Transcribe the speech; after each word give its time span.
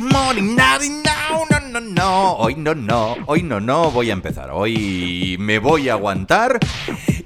morning, 0.00 0.56
no, 0.56 1.44
no, 1.50 1.60
no, 1.60 1.80
no. 1.80 2.32
Hoy 2.34 2.54
no, 2.54 2.74
no, 2.74 3.16
hoy 3.26 3.42
no, 3.42 3.60
no 3.60 3.90
voy 3.90 4.10
a 4.10 4.12
empezar. 4.12 4.50
Hoy 4.52 5.36
me 5.38 5.58
voy 5.58 5.88
a 5.88 5.94
aguantar 5.94 6.58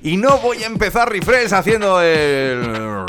y 0.03 0.17
no 0.17 0.39
voy 0.39 0.63
a 0.63 0.67
empezar 0.67 1.11
refresh 1.11 1.53
haciendo 1.53 2.01
el. 2.01 3.05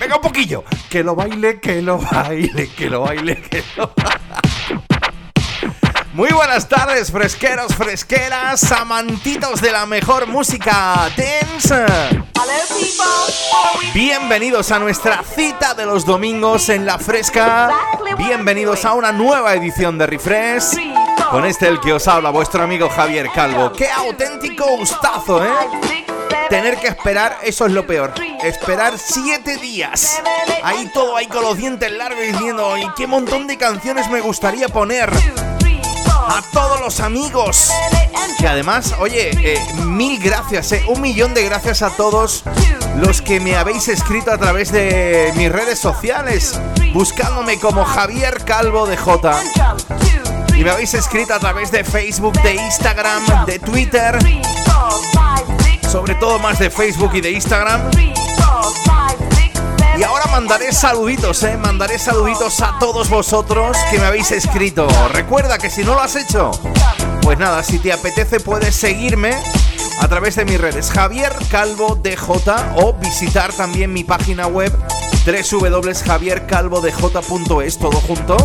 Venga, 0.00 0.16
un 0.16 0.22
poquillo. 0.22 0.64
Que 0.90 1.04
lo 1.04 1.14
baile, 1.14 1.60
que 1.60 1.82
lo 1.82 1.98
baile, 1.98 2.68
que 2.76 2.90
lo 2.90 3.02
baile, 3.02 3.36
que 3.36 3.62
lo 3.76 3.92
baile. 3.96 4.23
Muy 6.14 6.30
buenas 6.30 6.68
tardes, 6.68 7.10
fresqueros, 7.10 7.74
fresqueras, 7.74 8.70
amantitos 8.70 9.60
de 9.60 9.72
la 9.72 9.84
mejor 9.84 10.28
música 10.28 11.10
dance. 11.16 11.84
Bienvenidos 13.92 14.70
a 14.70 14.78
nuestra 14.78 15.24
cita 15.24 15.74
de 15.74 15.84
los 15.84 16.06
domingos 16.06 16.68
en 16.68 16.86
la 16.86 17.00
fresca. 17.00 17.68
Bienvenidos 18.16 18.84
a 18.84 18.94
una 18.94 19.10
nueva 19.10 19.54
edición 19.54 19.98
de 19.98 20.06
Refresh. 20.06 20.76
Con 21.32 21.46
este 21.46 21.66
el 21.66 21.80
que 21.80 21.92
os 21.92 22.06
habla 22.06 22.30
vuestro 22.30 22.62
amigo 22.62 22.88
Javier 22.88 23.28
Calvo. 23.34 23.72
Qué 23.72 23.90
auténtico 23.90 24.66
gustazo, 24.76 25.44
¿eh? 25.44 25.50
Tener 26.48 26.76
que 26.76 26.86
esperar, 26.86 27.38
eso 27.42 27.66
es 27.66 27.72
lo 27.72 27.88
peor. 27.88 28.14
Esperar 28.40 28.94
siete 28.98 29.56
días. 29.56 30.22
Ahí 30.62 30.88
todo 30.94 31.16
ahí 31.16 31.26
con 31.26 31.42
los 31.42 31.56
dientes 31.56 31.90
largos 31.90 32.22
diciendo, 32.22 32.78
¿y 32.78 32.88
qué 32.94 33.08
montón 33.08 33.48
de 33.48 33.58
canciones 33.58 34.08
me 34.08 34.20
gustaría 34.20 34.68
poner? 34.68 35.10
A 36.28 36.42
todos 36.52 36.80
los 36.80 37.00
amigos. 37.00 37.70
Que 38.38 38.48
además, 38.48 38.94
oye, 38.98 39.30
eh, 39.32 39.58
mil 39.84 40.18
gracias, 40.20 40.72
eh, 40.72 40.84
un 40.88 41.00
millón 41.00 41.34
de 41.34 41.44
gracias 41.44 41.82
a 41.82 41.90
todos 41.90 42.44
los 42.96 43.22
que 43.22 43.40
me 43.40 43.56
habéis 43.56 43.88
escrito 43.88 44.32
a 44.32 44.38
través 44.38 44.70
de 44.70 45.32
mis 45.36 45.50
redes 45.50 45.78
sociales, 45.78 46.60
buscándome 46.92 47.58
como 47.58 47.84
Javier 47.84 48.44
Calvo 48.44 48.86
de 48.86 48.96
J. 48.96 49.40
Y 50.56 50.62
me 50.62 50.70
habéis 50.70 50.94
escrito 50.94 51.34
a 51.34 51.40
través 51.40 51.70
de 51.70 51.84
Facebook, 51.84 52.40
de 52.42 52.54
Instagram, 52.54 53.46
de 53.46 53.58
Twitter. 53.58 54.18
Sobre 55.90 56.14
todo 56.16 56.38
más 56.38 56.58
de 56.58 56.70
Facebook 56.70 57.10
y 57.14 57.20
de 57.20 57.32
Instagram. 57.32 57.90
Y 59.96 60.02
ahora 60.02 60.24
mandaré 60.30 60.72
saluditos, 60.72 61.42
¿eh? 61.44 61.56
Mandaré 61.56 62.00
saluditos 62.00 62.60
a 62.60 62.76
todos 62.80 63.08
vosotros 63.08 63.76
que 63.90 63.98
me 63.98 64.04
habéis 64.06 64.32
escrito. 64.32 64.88
Recuerda 65.12 65.58
que 65.58 65.70
si 65.70 65.84
no 65.84 65.94
lo 65.94 66.00
has 66.00 66.16
hecho, 66.16 66.50
pues 67.22 67.38
nada, 67.38 67.62
si 67.62 67.78
te 67.78 67.92
apetece 67.92 68.40
puedes 68.40 68.74
seguirme 68.74 69.36
a 70.00 70.08
través 70.08 70.34
de 70.34 70.44
mis 70.44 70.60
redes 70.60 70.90
Javier 70.90 71.32
Calvo 71.48 71.94
DJ 71.94 72.16
o 72.74 72.94
visitar 72.94 73.52
también 73.52 73.92
mi 73.92 74.02
página 74.02 74.48
web 74.48 74.72
www.javiercalvodj.es 75.24 77.78
todo 77.78 78.00
junto. 78.00 78.36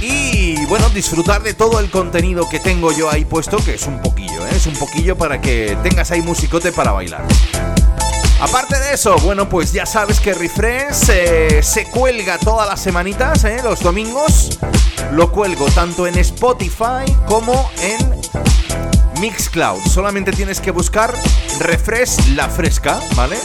Y 0.00 0.66
bueno, 0.66 0.88
disfrutar 0.88 1.44
de 1.44 1.54
todo 1.54 1.78
el 1.78 1.90
contenido 1.90 2.48
que 2.48 2.58
tengo 2.58 2.90
yo 2.90 3.08
ahí 3.08 3.24
puesto, 3.24 3.58
que 3.58 3.74
es 3.74 3.86
un 3.86 4.02
poquillo, 4.02 4.44
¿eh? 4.48 4.56
es 4.56 4.66
un 4.66 4.74
poquillo 4.74 5.16
para 5.16 5.40
que 5.40 5.78
tengas 5.84 6.10
ahí 6.10 6.22
musicote 6.22 6.72
para 6.72 6.90
bailar. 6.90 7.24
Aparte 8.42 8.76
de 8.76 8.94
eso, 8.94 9.16
bueno, 9.18 9.48
pues 9.48 9.72
ya 9.72 9.86
sabes 9.86 10.18
que 10.18 10.34
Refresh 10.34 11.10
eh, 11.10 11.60
se 11.62 11.84
cuelga 11.84 12.38
todas 12.38 12.68
las 12.68 12.80
semanitas, 12.80 13.44
eh, 13.44 13.60
los 13.62 13.78
domingos. 13.78 14.58
Lo 15.12 15.30
cuelgo 15.30 15.66
tanto 15.66 16.08
en 16.08 16.18
Spotify 16.18 17.04
como 17.28 17.70
en 17.80 18.20
Mixcloud. 19.20 19.80
Solamente 19.86 20.32
tienes 20.32 20.60
que 20.60 20.72
buscar 20.72 21.14
Refresh 21.60 22.30
la 22.34 22.48
fresca, 22.48 22.98
¿vale? 23.14 23.38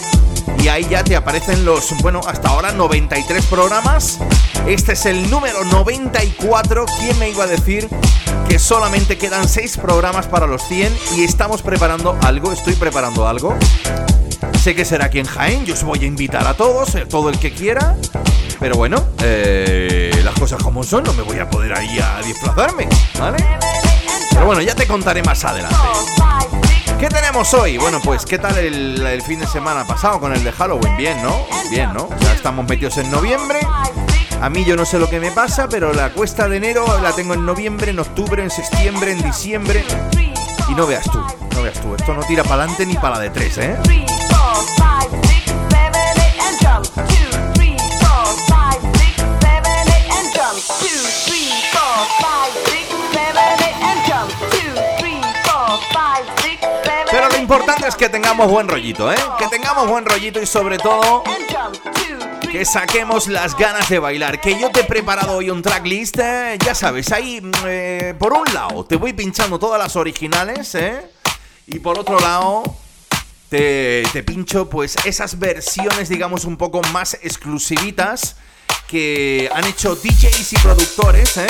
Y 0.63 0.67
ahí 0.67 0.87
ya 0.89 1.03
te 1.03 1.15
aparecen 1.15 1.63
los, 1.63 1.95
bueno, 2.01 2.21
hasta 2.27 2.49
ahora 2.49 2.71
93 2.71 3.45
programas. 3.45 4.17
Este 4.65 4.93
es 4.93 5.05
el 5.05 5.29
número 5.29 5.63
94. 5.65 6.85
¿Quién 6.97 7.19
me 7.19 7.29
iba 7.29 7.43
a 7.43 7.47
decir 7.47 7.87
que 8.49 8.57
solamente 8.57 9.19
quedan 9.19 9.47
6 9.47 9.77
programas 9.77 10.25
para 10.25 10.47
los 10.47 10.63
100 10.63 10.91
y 11.17 11.23
estamos 11.23 11.61
preparando 11.61 12.17
algo? 12.23 12.51
Estoy 12.51 12.73
preparando 12.73 13.27
algo 13.27 13.55
Sé 14.61 14.75
que 14.75 14.85
será 14.85 15.05
aquí 15.05 15.19
en 15.19 15.25
Jaén, 15.25 15.65
yo 15.65 15.73
os 15.73 15.83
voy 15.83 15.99
a 15.99 16.05
invitar 16.05 16.45
a 16.47 16.53
todos, 16.53 16.95
eh, 16.95 17.05
todo 17.05 17.29
el 17.29 17.39
que 17.39 17.51
quiera. 17.51 17.95
Pero 18.59 18.75
bueno, 18.75 19.03
eh, 19.21 20.11
las 20.23 20.33
cosas 20.35 20.61
como 20.61 20.83
son, 20.83 21.03
no 21.03 21.13
me 21.13 21.21
voy 21.21 21.39
a 21.39 21.49
poder 21.49 21.73
ahí 21.73 21.99
a 21.99 22.21
disfrazarme, 22.23 22.87
¿vale? 23.19 23.37
Pero 24.31 24.45
bueno, 24.45 24.61
ya 24.61 24.75
te 24.75 24.87
contaré 24.87 25.23
más 25.23 25.43
adelante. 25.45 25.75
¿Qué 26.99 27.09
tenemos 27.09 27.53
hoy? 27.53 27.77
Bueno, 27.77 27.99
pues 28.03 28.25
¿qué 28.25 28.39
tal 28.39 28.57
el, 28.57 29.21
fin 29.21 29.39
de 29.39 29.45
semana 29.45 29.85
pasado 29.85 30.19
con 30.19 30.33
el 30.33 30.43
de 30.43 30.51
Halloween? 30.51 30.97
Bien, 30.97 31.21
¿no? 31.21 31.45
Bien, 31.69 31.93
¿no? 31.93 32.09
Ya 32.21 32.33
estamos 32.33 32.67
metidos 32.67 32.97
en 32.97 33.11
noviembre. 33.11 33.59
A 34.41 34.49
mí 34.49 34.65
yo 34.65 34.75
no 34.75 34.83
sé 34.83 34.97
lo 34.97 35.07
que 35.07 35.19
me 35.19 35.31
pasa, 35.31 35.69
pero 35.69 35.93
la 35.93 36.09
cuesta 36.09 36.47
de 36.49 36.57
enero 36.57 36.85
la 37.01 37.13
tengo 37.13 37.35
en 37.35 37.45
noviembre, 37.45 37.91
en 37.91 37.99
octubre, 37.99 38.41
en 38.41 38.49
septiembre, 38.49 39.11
en 39.11 39.21
diciembre. 39.21 39.85
Y 40.67 40.73
no 40.73 40.87
veas 40.87 41.05
tú, 41.05 41.19
no 41.55 41.61
veas 41.61 41.79
tú, 41.79 41.95
esto 41.95 42.13
no 42.15 42.23
tira 42.23 42.43
para 42.43 42.63
adelante 42.63 42.85
ni 42.85 42.95
para 42.95 43.17
la 43.17 43.19
de 43.19 43.29
tres, 43.29 43.57
¿eh? 43.59 43.77
Pero 57.09 57.29
lo 57.29 57.37
importante 57.37 57.87
es 57.87 57.95
que 57.95 58.09
tengamos 58.09 58.49
buen 58.49 58.67
rollito, 58.67 59.11
¿eh? 59.11 59.17
Que 59.39 59.47
tengamos 59.47 59.87
buen 59.87 60.05
rollito 60.05 60.41
y 60.41 60.45
sobre 60.45 60.77
todo 60.77 61.23
que 62.51 62.63
saquemos 62.65 63.27
las 63.27 63.57
ganas 63.57 63.89
de 63.89 63.99
bailar. 63.99 64.39
Que 64.39 64.59
yo 64.59 64.69
te 64.69 64.81
he 64.81 64.83
preparado 64.83 65.37
hoy 65.37 65.49
un 65.49 65.61
tracklist, 65.61 66.19
¿eh? 66.19 66.57
ya 66.63 66.75
sabes, 66.75 67.11
ahí 67.11 67.41
eh, 67.65 68.13
por 68.19 68.33
un 68.33 68.45
lado 68.53 68.85
te 68.85 68.95
voy 68.95 69.13
pinchando 69.13 69.57
todas 69.57 69.79
las 69.79 69.95
originales, 69.95 70.75
¿eh? 70.75 71.09
Y 71.65 71.79
por 71.79 71.97
otro 71.97 72.19
lado 72.19 72.63
te, 73.49 74.23
pincho 74.25 74.69
pues 74.69 74.95
esas 75.05 75.39
versiones, 75.39 76.09
digamos, 76.09 76.45
un 76.45 76.57
poco 76.57 76.81
más 76.93 77.15
exclusivitas 77.21 78.35
que 78.87 79.49
han 79.53 79.65
hecho 79.65 79.95
DJs 79.95 80.53
y 80.53 80.55
productores, 80.57 81.37
¿eh? 81.37 81.47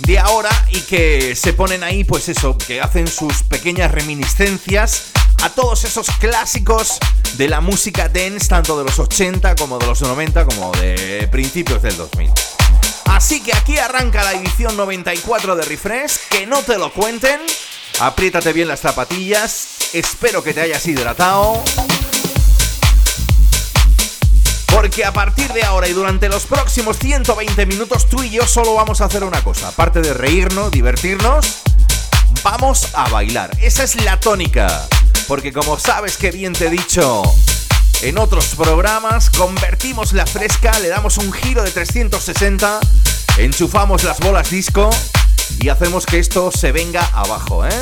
de 0.00 0.18
ahora 0.18 0.50
y 0.70 0.80
que 0.80 1.36
se 1.36 1.52
ponen 1.52 1.84
ahí, 1.84 2.02
pues 2.02 2.30
eso, 2.30 2.56
que 2.56 2.80
hacen 2.80 3.06
sus 3.06 3.42
pequeñas 3.42 3.92
reminiscencias 3.92 5.10
a 5.42 5.50
todos 5.50 5.84
esos 5.84 6.08
clásicos 6.18 6.98
de 7.36 7.46
la 7.46 7.60
música 7.60 8.08
dance, 8.08 8.48
tanto 8.48 8.78
de 8.78 8.84
los 8.84 8.98
80 8.98 9.54
como 9.56 9.78
de 9.78 9.86
los 9.86 10.00
90, 10.00 10.46
como 10.46 10.72
de 10.72 11.28
principios 11.30 11.82
del 11.82 11.96
2000. 11.96 12.30
Así 13.08 13.42
que 13.42 13.52
aquí 13.54 13.78
arranca 13.78 14.22
la 14.22 14.32
edición 14.32 14.76
94 14.76 15.56
de 15.56 15.64
Refresh, 15.64 16.28
que 16.30 16.46
no 16.46 16.62
te 16.62 16.78
lo 16.78 16.92
cuenten, 16.92 17.40
apriétate 18.00 18.52
bien 18.52 18.68
las 18.68 18.80
zapatillas, 18.80 19.66
espero 19.92 20.44
que 20.44 20.54
te 20.54 20.60
hayas 20.60 20.86
hidratado. 20.86 21.62
Porque 24.72 25.04
a 25.04 25.12
partir 25.12 25.52
de 25.52 25.64
ahora 25.64 25.88
y 25.88 25.92
durante 25.92 26.28
los 26.28 26.44
próximos 26.44 26.98
120 26.98 27.66
minutos 27.66 28.08
tú 28.08 28.22
y 28.22 28.30
yo 28.30 28.46
solo 28.46 28.74
vamos 28.74 29.00
a 29.00 29.06
hacer 29.06 29.24
una 29.24 29.42
cosa. 29.42 29.68
Aparte 29.68 30.00
de 30.00 30.14
reírnos, 30.14 30.70
divertirnos, 30.70 31.46
vamos 32.44 32.88
a 32.94 33.08
bailar. 33.08 33.50
Esa 33.60 33.82
es 33.82 33.96
la 34.04 34.20
tónica. 34.20 34.86
Porque 35.26 35.52
como 35.52 35.78
sabes 35.78 36.16
que 36.16 36.30
bien 36.30 36.52
te 36.52 36.66
he 36.66 36.70
dicho 36.70 37.22
en 38.02 38.18
otros 38.18 38.54
programas, 38.54 39.30
convertimos 39.30 40.12
la 40.12 40.26
fresca, 40.26 40.78
le 40.78 40.88
damos 40.88 41.18
un 41.18 41.32
giro 41.32 41.62
de 41.62 41.70
360, 41.70 42.80
enchufamos 43.38 44.04
las 44.04 44.20
bolas 44.20 44.50
disco 44.50 44.88
y 45.60 45.68
hacemos 45.68 46.06
que 46.06 46.18
esto 46.18 46.52
se 46.52 46.70
venga 46.70 47.04
abajo, 47.12 47.66
¿eh? 47.66 47.80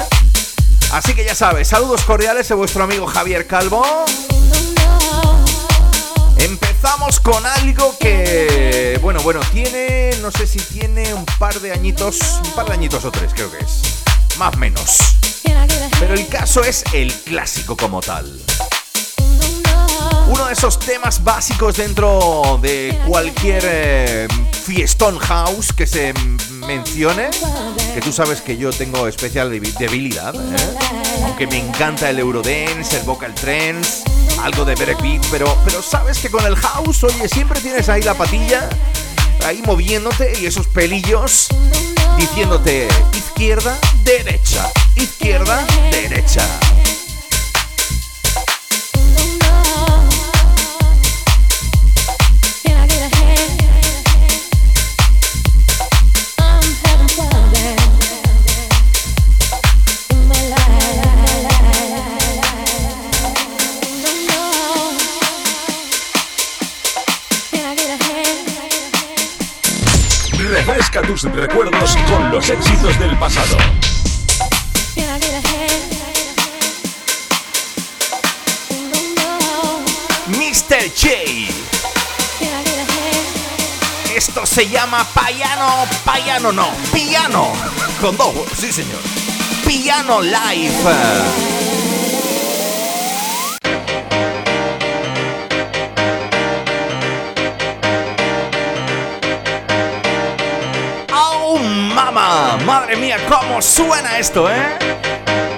Así 0.93 1.15
que 1.15 1.25
ya 1.25 1.35
sabes, 1.35 1.69
saludos 1.69 2.03
cordiales 2.03 2.49
de 2.49 2.55
vuestro 2.55 2.85
amigo 2.85 3.07
Javier 3.07 3.47
Calvo. 3.47 3.85
Empezamos 6.39 7.21
con 7.21 7.45
algo 7.45 7.97
que, 7.99 8.99
bueno, 9.03 9.21
bueno, 9.23 9.41
tiene, 9.53 10.13
no 10.23 10.31
sé 10.31 10.47
si 10.47 10.59
tiene 10.59 11.13
un 11.13 11.27
par 11.39 11.61
de 11.61 11.73
añitos, 11.73 12.19
un 12.45 12.53
par 12.53 12.67
de 12.67 12.75
añitos 12.75 13.05
o 13.05 13.11
tres, 13.11 13.33
creo 13.35 13.51
que 13.51 13.59
es. 13.59 14.39
Más 14.39 14.57
menos. 14.57 14.99
Pero 15.99 16.15
el 16.15 16.27
caso 16.29 16.63
es 16.63 16.85
el 16.93 17.13
clásico 17.13 17.77
como 17.77 18.01
tal. 18.01 18.41
Esos 20.57 20.79
temas 20.79 21.23
básicos 21.23 21.77
dentro 21.77 22.59
de 22.63 22.99
cualquier 23.07 23.63
eh, 23.67 24.29
fiestón 24.65 25.19
house 25.19 25.71
que 25.71 25.87
se 25.87 26.15
mencione, 26.67 27.29
que 27.93 28.01
tú 28.01 28.11
sabes 28.11 28.41
que 28.41 28.57
yo 28.57 28.73
tengo 28.73 29.07
especial 29.07 29.51
debilidad, 29.51 30.35
¿eh? 30.35 30.79
aunque 31.25 31.47
me 31.47 31.59
encanta 31.59 32.09
el 32.09 32.21
Eurodance, 32.21 32.97
el 32.97 33.03
Vocal 33.03 33.35
Trance, 33.35 34.05
algo 34.43 34.65
de 34.65 34.75
breakbeat, 34.77 35.27
pero, 35.31 35.55
pero 35.63 35.83
sabes 35.83 36.19
que 36.21 36.31
con 36.31 36.47
el 36.47 36.57
house, 36.57 37.05
oye, 37.05 37.29
siempre 37.29 37.61
tienes 37.61 37.91
ahí 37.91 38.01
la 38.01 38.15
patilla, 38.15 38.67
ahí 39.45 39.61
moviéndote 39.67 40.41
y 40.41 40.47
esos 40.47 40.67
pelillos 40.69 41.49
diciéndote 42.17 42.89
izquierda, 43.13 43.77
derecha, 44.05 44.71
izquierda, 44.97 45.67
derecha. 45.91 46.49
Tus 71.07 71.23
recuerdos 71.23 71.97
con 72.11 72.31
los 72.31 72.49
éxitos 72.51 72.99
del 72.99 73.17
pasado. 73.17 73.57
Mr. 80.27 80.91
J. 80.97 81.09
Esto 84.15 84.45
se 84.47 84.69
llama 84.69 85.07
Payano, 85.15 85.87
Payano 86.05 86.53
no, 86.53 86.71
Piano. 86.93 87.53
Con 88.01 88.17
dos, 88.17 88.35
sí 88.59 88.73
señor. 88.73 89.01
Piano 89.65 90.21
Live. 90.21 91.56
Mía, 103.01 103.19
cómo 103.29 103.61
suena 103.61 104.19
esto, 104.19 104.51
¿eh? 104.51 104.79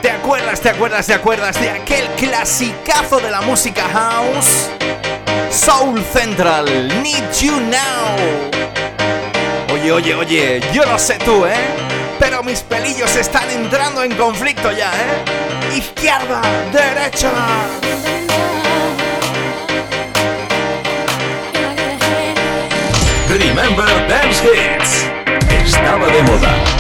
¿Te 0.03 0.11
acuerdas, 0.11 0.61
te 0.61 0.71
acuerdas, 0.71 1.07
te 1.07 1.15
acuerdas 1.15 1.61
de 1.61 1.71
aquel 1.71 2.07
clasicazo 2.17 3.21
de 3.21 3.31
la 3.31 3.41
música 3.43 3.85
house? 3.93 4.69
Soul 5.51 6.05
Central, 6.13 6.67
Need 7.03 7.33
You 7.41 7.53
Now. 7.61 8.17
Oye, 9.73 9.93
oye, 9.93 10.15
oye, 10.15 10.61
yo 10.73 10.85
no 10.85 10.99
sé 10.99 11.19
tú, 11.25 11.47
¿eh? 11.47 11.55
Pero 12.19 12.43
mis 12.43 12.61
pelillos 12.61 13.15
están 13.17 13.49
entrando 13.51 14.03
en 14.03 14.15
conflicto 14.17 14.73
ya, 14.73 14.91
¿eh? 14.93 15.77
Izquierda, 15.77 16.43
derecha. 16.73 17.31
Remember 23.29 24.09
Dance 24.09 24.43
Hits. 24.45 25.07
Estaba 25.65 26.07
de 26.07 26.23
moda. 26.23 26.78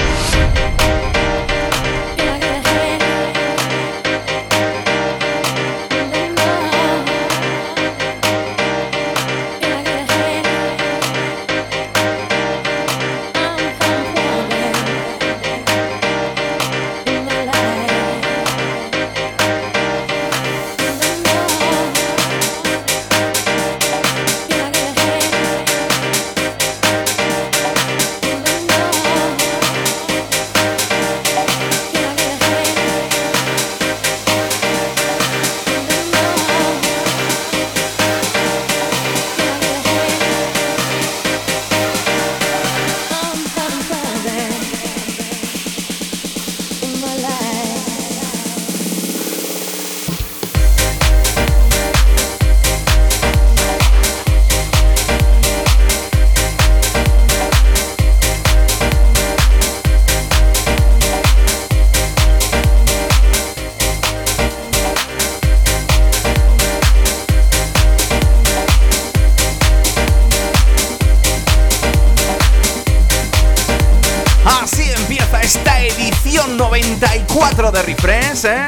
4 77.38 77.70
de 77.70 77.82
refresh, 77.82 78.46
¿eh? 78.46 78.66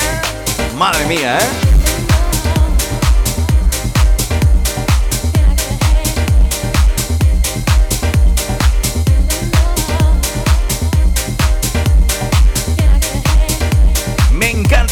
Madre 0.77 1.05
mía, 1.07 1.39
¿eh? 1.39 1.49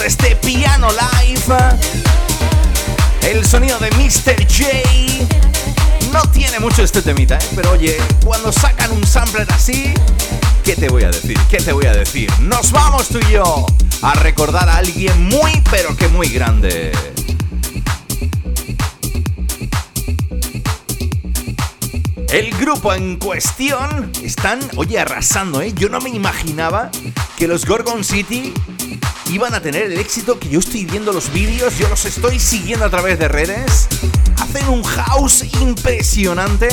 este 0.04 0.34
piano 0.36 0.88
live. 0.90 1.56
El 3.22 3.46
sonido 3.46 3.78
de 3.78 3.92
Mr. 3.92 4.44
J. 4.48 4.66
No 6.12 6.22
tiene 6.32 6.58
mucho 6.58 6.82
este 6.82 7.00
temita, 7.00 7.36
¿eh? 7.36 7.48
pero 7.54 7.70
oye, 7.72 7.96
cuando 8.24 8.50
sacan 8.50 8.90
un 8.90 9.06
sampler 9.06 9.46
así, 9.52 9.94
nos 12.40 12.72
vamos 12.72 13.08
tú 13.08 13.18
y 13.26 13.32
yo 13.32 13.66
a 14.02 14.14
recordar 14.16 14.68
a 14.68 14.76
alguien 14.76 15.22
muy 15.22 15.50
pero 15.70 15.96
que 15.96 16.08
muy 16.08 16.28
grande. 16.28 16.92
El 22.30 22.50
grupo 22.58 22.92
en 22.92 23.16
cuestión 23.16 24.12
están, 24.22 24.60
oye, 24.76 24.98
arrasando, 24.98 25.62
¿eh? 25.62 25.72
Yo 25.74 25.88
no 25.88 26.00
me 26.00 26.10
imaginaba 26.10 26.90
que 27.38 27.48
los 27.48 27.64
Gorgon 27.64 28.04
City 28.04 28.52
iban 29.30 29.54
a 29.54 29.62
tener 29.62 29.84
el 29.84 29.98
éxito 29.98 30.38
que 30.38 30.50
yo 30.50 30.58
estoy 30.58 30.84
viendo 30.84 31.14
los 31.14 31.32
vídeos, 31.32 31.78
yo 31.78 31.88
los 31.88 32.04
estoy 32.04 32.38
siguiendo 32.38 32.84
a 32.84 32.90
través 32.90 33.18
de 33.18 33.28
redes. 33.28 33.88
Hacen 34.38 34.68
un 34.68 34.82
house 34.82 35.44
impresionante. 35.62 36.68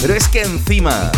Pero 0.00 0.14
es 0.14 0.28
que 0.28 0.42
encima, 0.42 1.12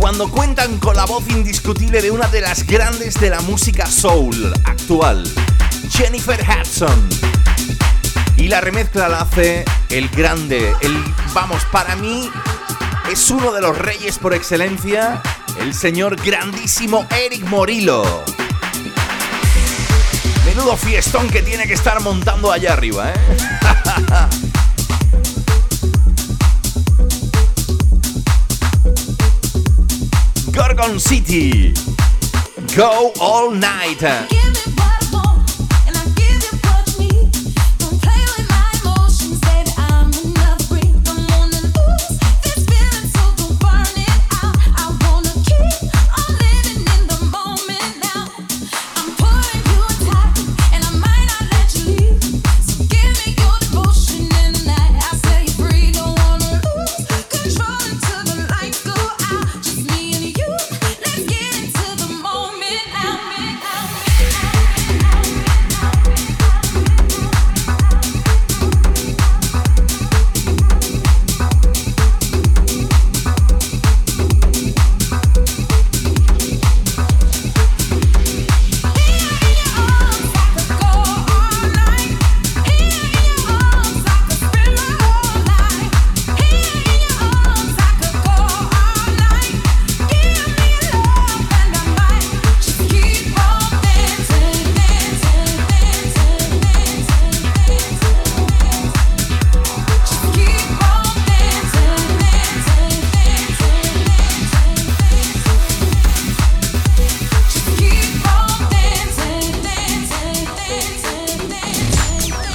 cuando 0.00 0.30
cuentan 0.30 0.78
con 0.78 0.96
la 0.96 1.04
voz 1.04 1.28
indiscutible 1.28 2.00
de 2.00 2.10
una 2.10 2.26
de 2.28 2.40
las 2.40 2.66
grandes 2.66 3.20
de 3.20 3.28
la 3.28 3.40
música 3.42 3.84
soul 3.84 4.52
actual, 4.64 5.22
Jennifer 5.90 6.40
Hudson, 6.40 7.08
y 8.38 8.48
la 8.48 8.62
remezcla 8.62 9.10
la 9.10 9.20
hace 9.20 9.66
el 9.90 10.08
grande, 10.08 10.74
el, 10.80 11.04
vamos, 11.34 11.62
para 11.70 11.96
mí 11.96 12.30
es 13.12 13.30
uno 13.30 13.52
de 13.52 13.60
los 13.60 13.76
reyes 13.76 14.18
por 14.18 14.32
excelencia, 14.32 15.20
el 15.60 15.74
señor 15.74 16.16
grandísimo 16.16 17.06
Eric 17.10 17.44
Morillo. 17.44 18.24
Menudo 20.46 20.78
fiestón 20.78 21.28
que 21.28 21.42
tiene 21.42 21.66
que 21.66 21.74
estar 21.74 22.00
montando 22.00 22.50
allá 22.50 22.72
arriba, 22.72 23.12
¿eh? 23.12 23.36
Gorgon 30.80 30.98
City. 30.98 31.74
Go 32.74 33.12
all 33.20 33.50
night. 33.50 34.49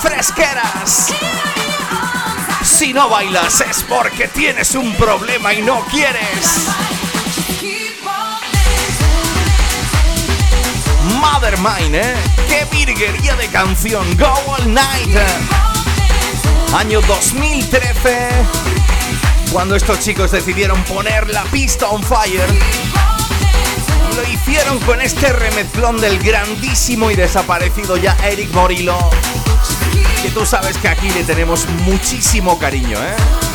fresqueras. 0.00 1.08
Si 2.62 2.92
no 2.92 3.08
bailas 3.08 3.60
es 3.60 3.82
porque 3.88 4.28
tienes 4.28 4.74
un 4.74 4.94
problema 4.94 5.52
y 5.54 5.62
no 5.62 5.80
quieres. 5.90 6.68
Mother 11.20 11.58
Mine, 11.58 11.98
¿eh? 11.98 12.14
¡Qué 12.48 12.66
virguería 12.76 13.36
de 13.36 13.48
canción! 13.48 14.04
Go 14.16 14.32
All 14.46 14.72
Night. 14.72 15.16
Año 16.74 17.00
2013, 17.02 18.28
cuando 19.52 19.76
estos 19.76 20.00
chicos 20.00 20.30
decidieron 20.30 20.82
poner 20.84 21.28
la 21.30 21.44
pista 21.44 21.88
on 21.88 22.02
fire. 22.02 22.48
Lo 24.16 24.32
hicieron 24.32 24.78
con 24.80 25.00
este 25.00 25.32
remezclón 25.32 26.00
del 26.00 26.18
grandísimo 26.18 27.10
y 27.10 27.16
desaparecido 27.16 27.96
ya 27.96 28.16
Eric 28.24 28.52
Morillo 28.52 28.96
que 30.22 30.30
tú 30.30 30.44
sabes 30.44 30.76
que 30.76 30.88
aquí 30.88 31.08
le 31.10 31.24
tenemos 31.24 31.66
muchísimo 31.84 32.58
cariño, 32.58 32.98
¿eh? 32.98 33.49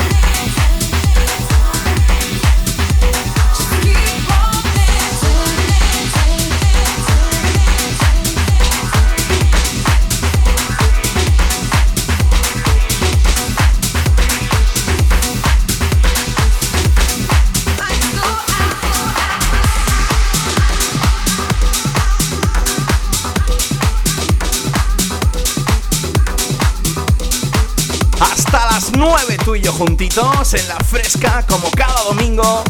Tú 29.44 29.54
y 29.54 29.60
yo 29.60 29.72
juntitos 29.72 30.54
en 30.54 30.66
la 30.68 30.76
fresca 30.76 31.44
como 31.48 31.70
cada 31.70 32.02
domingo 32.04 32.64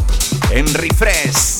en 0.51 0.71
Refresh. 0.73 1.57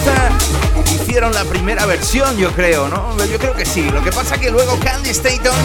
hicieron 0.96 1.34
la 1.34 1.44
primera 1.44 1.86
versión, 1.86 2.38
yo 2.38 2.52
creo, 2.54 2.88
¿no? 2.88 3.18
Yo 3.26 3.38
creo 3.38 3.54
que 3.54 3.66
sí. 3.66 3.90
Lo 3.90 4.04
que 4.04 4.12
pasa 4.12 4.38
que 4.40 4.50
luego 4.50 4.80
Candy 4.80 5.10
Staton 5.10 5.56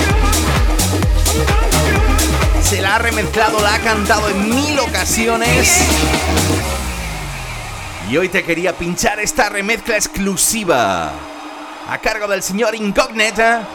se 2.62 2.82
la 2.82 2.96
ha 2.96 2.98
remezclado, 2.98 3.60
la 3.60 3.74
ha 3.74 3.78
cantado 3.78 4.28
en 4.28 4.50
mil 4.50 4.78
ocasiones. 4.80 5.78
Y 8.10 8.16
hoy 8.16 8.28
te 8.28 8.42
quería 8.42 8.76
pinchar 8.76 9.20
esta 9.20 9.48
remezcla 9.48 9.96
exclusiva 9.96 11.12
a 11.88 11.98
cargo 11.98 12.26
del 12.26 12.42
señor 12.42 12.74
Incognita. 12.74 13.66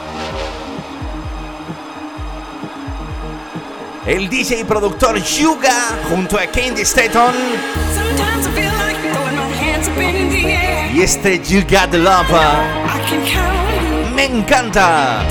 El 4.06 4.28
DJ 4.28 4.60
y 4.60 4.64
productor 4.64 5.16
Yuga 5.22 5.98
junto 6.08 6.38
a 6.38 6.46
Candy 6.46 6.82
Staton. 6.82 7.34
Y 10.94 11.00
este 11.00 11.40
You 11.48 11.60
Got 11.60 11.90
the 11.92 11.98
Love 11.98 12.28
me 14.14 14.24
encanta. 14.24 15.22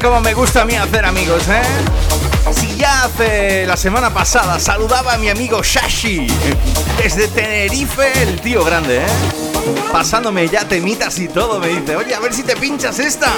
Como 0.00 0.20
me 0.20 0.34
gusta 0.34 0.62
a 0.62 0.64
mí 0.64 0.74
hacer 0.74 1.04
amigos, 1.04 1.42
¿eh? 1.48 1.62
Si 2.52 2.76
ya 2.76 3.04
hace 3.04 3.66
la 3.66 3.76
semana 3.76 4.12
pasada 4.12 4.58
saludaba 4.58 5.14
a 5.14 5.18
mi 5.18 5.28
amigo 5.28 5.62
Shashi 5.62 6.26
desde 7.02 7.28
Tenerife, 7.28 8.22
el 8.22 8.40
tío 8.40 8.64
grande, 8.64 8.98
¿eh? 8.98 9.08
Pasándome 9.92 10.48
ya 10.48 10.66
temitas 10.66 11.18
y 11.18 11.28
todo, 11.28 11.58
me 11.58 11.68
dice, 11.68 11.96
oye, 11.96 12.14
a 12.14 12.20
ver 12.20 12.32
si 12.32 12.42
te 12.42 12.56
pinchas 12.56 12.98
esta. 12.98 13.32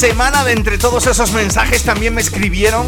Semana 0.00 0.44
de 0.44 0.52
entre 0.52 0.78
todos 0.78 1.06
esos 1.06 1.32
mensajes 1.32 1.82
también 1.82 2.14
me 2.14 2.22
escribieron 2.22 2.86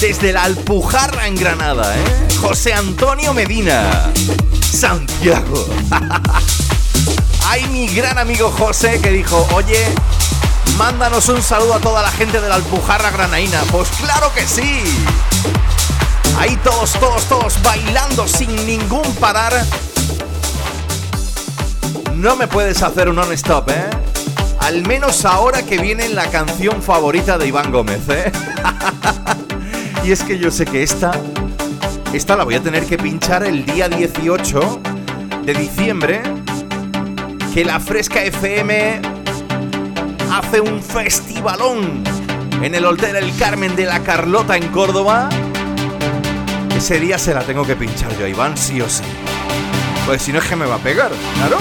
desde 0.00 0.32
la 0.32 0.44
Alpujarra 0.44 1.26
en 1.26 1.34
Granada, 1.34 1.96
¿eh? 1.98 2.28
José 2.40 2.72
Antonio 2.72 3.34
Medina, 3.34 4.12
Santiago. 4.60 5.66
Hay 7.48 7.66
mi 7.70 7.88
gran 7.88 8.18
amigo 8.18 8.52
José 8.56 9.00
que 9.00 9.10
dijo, 9.10 9.48
oye, 9.52 9.84
mándanos 10.76 11.28
un 11.28 11.42
saludo 11.42 11.74
a 11.74 11.80
toda 11.80 12.02
la 12.02 12.10
gente 12.12 12.40
de 12.40 12.48
la 12.48 12.54
Alpujarra 12.54 13.10
granaína. 13.10 13.60
Pues 13.72 13.88
claro 14.00 14.32
que 14.32 14.46
sí. 14.46 14.84
Ahí 16.38 16.56
todos, 16.62 16.92
todos, 17.00 17.24
todos 17.24 17.60
bailando 17.64 18.28
sin 18.28 18.54
ningún 18.64 19.12
parar. 19.16 19.66
No 22.14 22.36
me 22.36 22.46
puedes 22.46 22.80
hacer 22.80 23.08
un 23.08 23.16
non-stop, 23.16 23.70
¿eh? 23.70 24.07
Al 24.68 24.86
menos 24.86 25.24
ahora 25.24 25.62
que 25.62 25.78
viene 25.78 26.10
la 26.10 26.30
canción 26.30 26.82
favorita 26.82 27.38
de 27.38 27.48
Iván 27.48 27.72
Gómez, 27.72 28.06
¿eh? 28.10 28.30
y 30.04 30.12
es 30.12 30.22
que 30.22 30.38
yo 30.38 30.50
sé 30.50 30.66
que 30.66 30.82
esta, 30.82 31.10
esta 32.12 32.36
la 32.36 32.44
voy 32.44 32.56
a 32.56 32.60
tener 32.60 32.84
que 32.84 32.98
pinchar 32.98 33.44
el 33.44 33.64
día 33.64 33.88
18 33.88 34.80
de 35.42 35.54
diciembre, 35.54 36.22
que 37.54 37.64
la 37.64 37.80
Fresca 37.80 38.22
FM 38.22 39.00
hace 40.30 40.60
un 40.60 40.82
festivalón 40.82 42.04
en 42.62 42.74
el 42.74 42.84
Hotel 42.84 43.16
El 43.16 43.34
Carmen 43.38 43.74
de 43.74 43.86
la 43.86 44.00
Carlota 44.00 44.58
en 44.58 44.68
Córdoba. 44.68 45.30
Ese 46.76 47.00
día 47.00 47.16
se 47.16 47.32
la 47.32 47.40
tengo 47.40 47.64
que 47.64 47.74
pinchar 47.74 48.14
yo 48.18 48.26
Iván, 48.26 48.54
sí 48.58 48.82
o 48.82 48.88
sí. 48.90 49.02
Pues 50.04 50.20
si 50.20 50.30
no 50.30 50.40
es 50.40 50.44
que 50.44 50.56
me 50.56 50.66
va 50.66 50.74
a 50.74 50.80
pegar, 50.80 51.10
claro. 51.36 51.56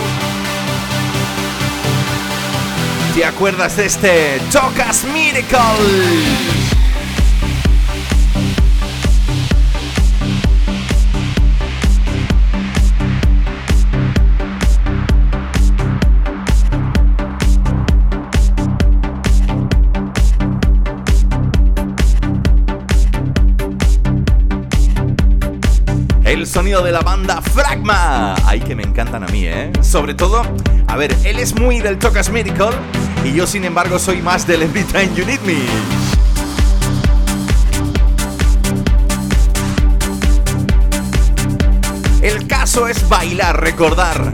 ¿Te 3.17 3.25
acuerdas 3.25 3.75
de 3.75 3.87
este 3.87 4.39
Tocas 4.51 5.03
Miracle? 5.05 5.57
El 26.23 26.45
sonido 26.45 26.83
de 26.83 26.91
la 26.91 26.99
banda 26.99 27.41
Fragma. 27.41 28.35
Ay, 28.45 28.59
que 28.59 28.75
me 28.75 28.83
encantan 28.83 29.23
a 29.23 29.27
mí, 29.29 29.47
¿eh? 29.47 29.71
Sobre 29.81 30.13
todo, 30.13 30.43
a 30.85 30.95
ver, 30.95 31.17
él 31.25 31.39
es 31.39 31.59
muy 31.59 31.79
del 31.79 31.97
Tocas 31.97 32.29
Miracle 32.29 32.77
y 33.27 33.33
yo, 33.33 33.45
sin 33.45 33.65
embargo, 33.65 33.99
soy 33.99 34.21
más 34.21 34.47
del 34.47 34.63
Every 34.63 34.83
Time 34.83 35.09
You 35.15 35.25
Need 35.25 35.41
Me. 35.41 35.57
El 42.21 42.47
caso 42.47 42.87
es 42.87 43.07
bailar, 43.09 43.61
recordar, 43.61 44.31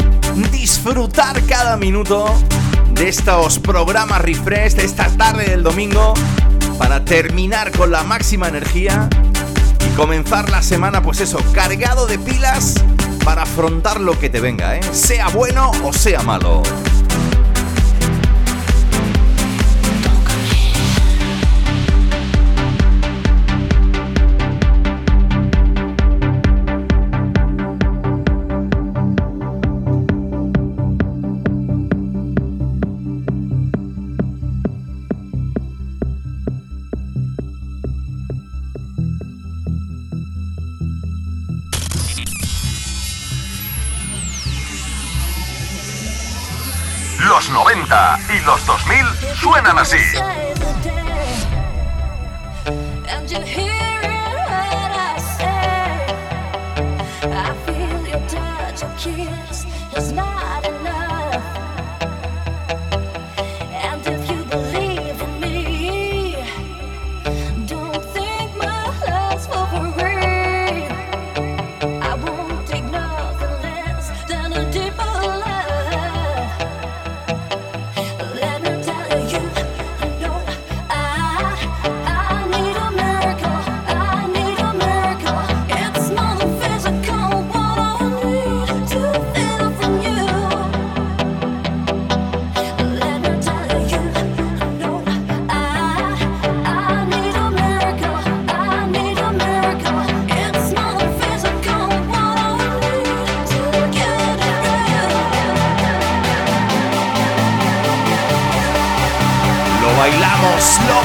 disfrutar 0.52 1.42
cada 1.46 1.76
minuto 1.78 2.34
de 2.92 3.10
estos 3.10 3.60
programas 3.60 4.22
refresh 4.22 4.74
de 4.74 4.86
esta 4.86 5.08
tarde 5.18 5.46
del 5.46 5.64
domingo 5.64 6.14
para 6.78 7.04
terminar 7.04 7.72
con 7.72 7.92
la 7.92 8.04
máxima 8.04 8.48
energía 8.48 9.10
y 9.88 9.96
comenzar 9.96 10.50
la 10.50 10.62
semana, 10.62 11.02
pues 11.02 11.20
eso, 11.22 11.40
cargado 11.54 12.06
de 12.06 12.20
pilas 12.20 12.76
para 13.24 13.44
afrontar 13.44 14.00
lo 14.00 14.20
que 14.20 14.30
te 14.30 14.40
venga, 14.40 14.76
¿eh? 14.78 14.82
sea 14.92 15.30
bueno 15.30 15.72
o 15.84 15.94
sea 15.94 16.22
malo. 16.22 16.62
Así. 49.84 50.33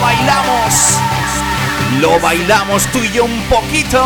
Bailamos. 0.01 0.99
Lo 2.01 2.21
bailamos 2.21 2.87
tú 2.93 2.99
y 2.99 3.11
yo 3.13 3.25
un 3.25 3.41
poquito. 3.49 4.05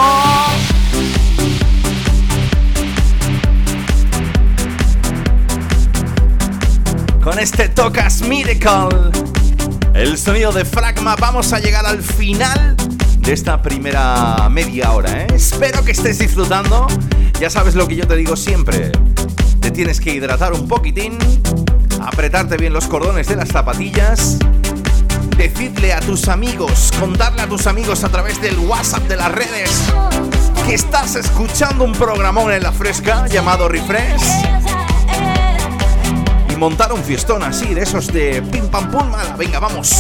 Con 7.23 7.39
este 7.39 7.69
Tocas 7.69 8.23
Miracle. 8.23 8.89
El 9.95 10.19
sonido 10.19 10.53
de 10.53 10.65
Fragma. 10.65 11.17
Vamos 11.17 11.53
a 11.53 11.59
llegar 11.59 11.87
al 11.87 12.03
final 12.03 12.77
de 13.19 13.33
esta 13.33 13.61
primera 13.63 14.49
media 14.51 14.93
hora. 14.93 15.23
¿eh? 15.23 15.27
Espero 15.35 15.85
que 15.85 15.93
estés 15.93 16.19
disfrutando. 16.19 16.87
Ya 17.41 17.51
sabes 17.51 17.75
lo 17.75 17.87
que 17.89 17.97
yo 17.97 18.07
te 18.07 18.17
digo 18.17 18.37
siempre. 18.37 18.91
Te 19.61 19.71
tienes 19.71 20.01
que 20.01 20.13
hidratar 20.13 20.53
un 20.53 20.67
poquitín, 20.67 21.19
apretarte 22.01 22.57
bien 22.57 22.73
los 22.73 22.87
cordones 22.87 23.29
de 23.29 23.37
las 23.37 23.49
zapatillas, 23.49 24.39
decirle 25.37 25.93
a 25.93 26.01
tus 26.01 26.29
amigos, 26.29 26.91
contarle 26.99 27.43
a 27.43 27.49
tus 27.49 27.67
amigos 27.67 28.05
a 28.05 28.09
través 28.09 28.41
del 28.41 28.59
WhatsApp 28.59 29.03
de 29.09 29.17
las 29.17 29.33
redes 29.33 29.71
que 30.67 30.75
estás 30.75 31.17
escuchando 31.17 31.85
un 31.85 31.93
programón 31.93 32.53
en 32.53 32.63
la 32.63 32.73
fresca 32.73 33.27
llamado 33.27 33.69
Refresh 33.69 34.23
y 36.49 36.57
montar 36.57 36.93
un 36.93 37.03
fiestón 37.03 37.43
así 37.43 37.75
de 37.75 37.83
esos 37.83 38.07
de 38.13 38.43
pim 38.43 38.69
pam 38.69 38.91
pum. 38.91 39.13
Venga, 39.37 39.59
vamos. 39.59 39.93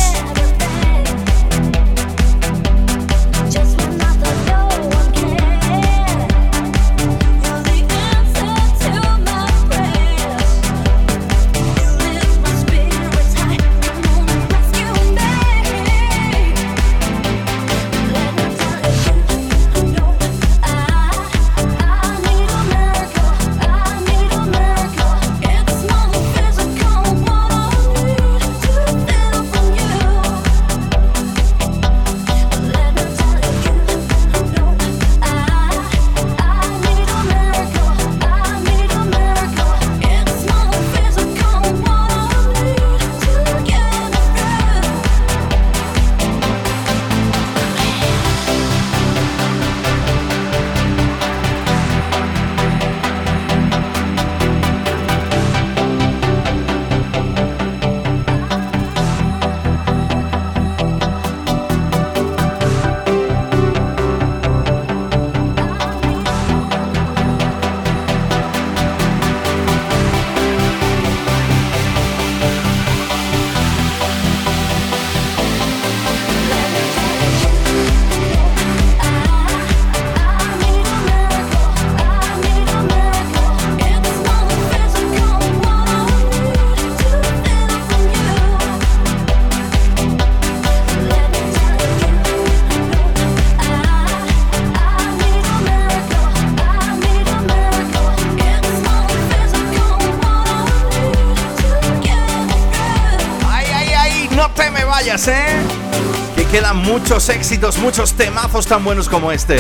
Muchos 106.93 107.27
éxitos, 107.31 107.79
muchos 107.79 108.13
temazos 108.13 108.67
tan 108.67 108.85
buenos 108.85 109.09
como 109.09 109.33
este. 109.33 109.57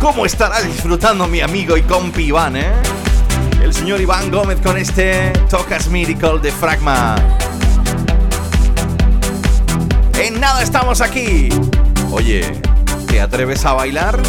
¿Cómo 0.00 0.24
estará 0.24 0.60
disfrutando 0.62 1.26
mi 1.26 1.40
amigo 1.40 1.76
y 1.76 1.82
compi 1.82 2.26
Iván, 2.26 2.56
eh? 2.56 2.72
El 3.60 3.74
señor 3.74 4.00
Iván 4.00 4.30
Gómez 4.30 4.60
con 4.62 4.78
este 4.78 5.32
Tocas 5.50 5.88
Miracle 5.88 6.38
de 6.38 6.52
Fragma. 6.52 7.16
En 10.16 10.38
nada 10.38 10.62
estamos 10.62 11.00
aquí. 11.00 11.48
Oye, 12.12 12.60
¿te 13.08 13.20
atreves 13.20 13.64
a 13.64 13.72
bailar? 13.72 14.22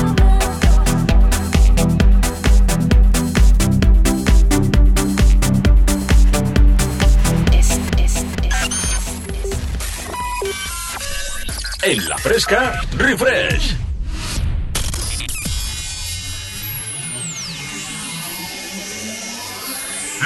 En 11.87 12.09
la 12.09 12.17
fresca, 12.17 12.81
refresh. 12.97 13.75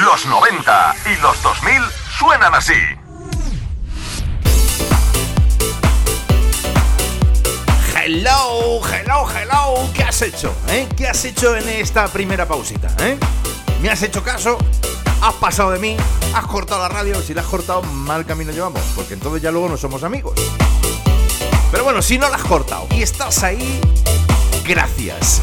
Los 0.05 0.25
90 0.25 0.95
y 1.05 1.21
los 1.21 1.43
2000 1.43 1.81
suenan 2.17 2.55
así. 2.55 2.71
Hello, 7.93 8.79
hello, 8.85 9.27
hello. 9.29 9.89
¿Qué 9.93 10.03
has 10.03 10.21
hecho? 10.21 10.55
Eh? 10.69 10.87
¿Qué 10.95 11.09
has 11.09 11.25
hecho 11.25 11.57
en 11.57 11.67
esta 11.67 12.07
primera 12.07 12.47
pausita? 12.47 12.87
Eh? 12.99 13.17
¿Me 13.81 13.89
has 13.89 14.01
hecho 14.01 14.23
caso? 14.23 14.57
¿Has 15.21 15.33
pasado 15.33 15.71
de 15.71 15.79
mí? 15.79 15.97
¿Has 16.33 16.45
cortado 16.45 16.83
la 16.83 16.87
radio? 16.87 17.21
Si 17.21 17.33
la 17.33 17.41
has 17.41 17.47
cortado, 17.47 17.81
mal 17.81 18.25
camino 18.25 18.53
llevamos, 18.53 18.81
porque 18.95 19.15
entonces 19.15 19.41
ya 19.41 19.51
luego 19.51 19.67
no 19.67 19.75
somos 19.75 20.03
amigos. 20.03 20.39
Pero 21.71 21.83
bueno, 21.83 22.01
si 22.01 22.17
no 22.17 22.29
la 22.29 22.37
has 22.37 22.43
cortado 22.43 22.87
y 22.91 23.03
estás 23.03 23.43
ahí, 23.43 23.79
gracias. 24.65 25.41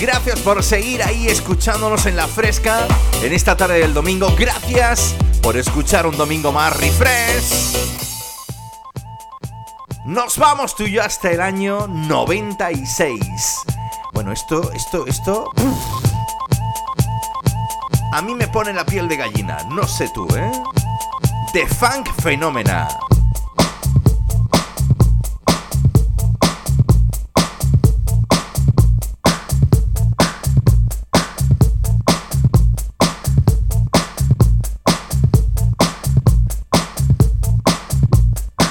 Gracias 0.00 0.38
por 0.40 0.62
seguir 0.62 1.02
ahí 1.02 1.26
escuchándonos 1.26 2.06
en 2.06 2.16
la 2.16 2.26
fresca 2.28 2.86
en 3.22 3.32
esta 3.32 3.56
tarde 3.56 3.80
del 3.80 3.92
domingo. 3.92 4.32
Gracias 4.38 5.14
por 5.42 5.56
escuchar 5.56 6.06
un 6.06 6.16
domingo 6.16 6.52
más 6.52 6.76
refresh. 6.76 7.76
Nos 10.06 10.38
vamos 10.38 10.74
tú 10.74 10.84
y 10.84 10.92
yo 10.92 11.02
hasta 11.02 11.30
el 11.30 11.40
año 11.40 11.86
96. 11.86 13.20
Bueno, 14.14 14.32
esto, 14.32 14.72
esto, 14.72 15.06
esto... 15.06 15.50
A 18.12 18.22
mí 18.22 18.34
me 18.34 18.48
pone 18.48 18.72
la 18.72 18.86
piel 18.86 19.06
de 19.06 19.16
gallina, 19.16 19.58
no 19.68 19.86
sé 19.86 20.08
tú, 20.14 20.26
¿eh? 20.34 20.50
The 21.52 21.66
Funk 21.66 22.08
Phenomena. 22.22 22.88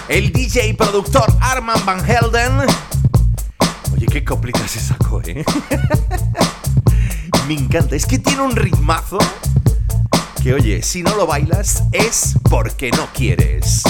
El 0.10 0.32
DJ 0.32 0.68
y 0.68 0.74
productor 0.74 1.26
Arman 1.42 1.86
Van 1.86 2.04
Helden. 2.04 2.68
Oye, 3.94 4.06
qué 4.06 4.24
coplita 4.24 4.68
se 4.68 4.80
sacó, 4.80 5.22
¿eh? 5.26 5.44
Me 7.48 7.54
encanta, 7.54 7.96
es 7.96 8.06
que 8.06 8.20
tiene 8.20 8.42
un 8.42 8.56
ritmazo 8.56 9.18
que, 10.44 10.54
oye, 10.54 10.82
si 10.84 11.04
no 11.04 11.16
lo 11.16 11.26
bailas 11.26 11.84
es 11.92 12.36
porque 12.50 12.92
no 12.92 13.08
quieres. 13.14 13.84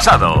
Pasado. 0.00 0.39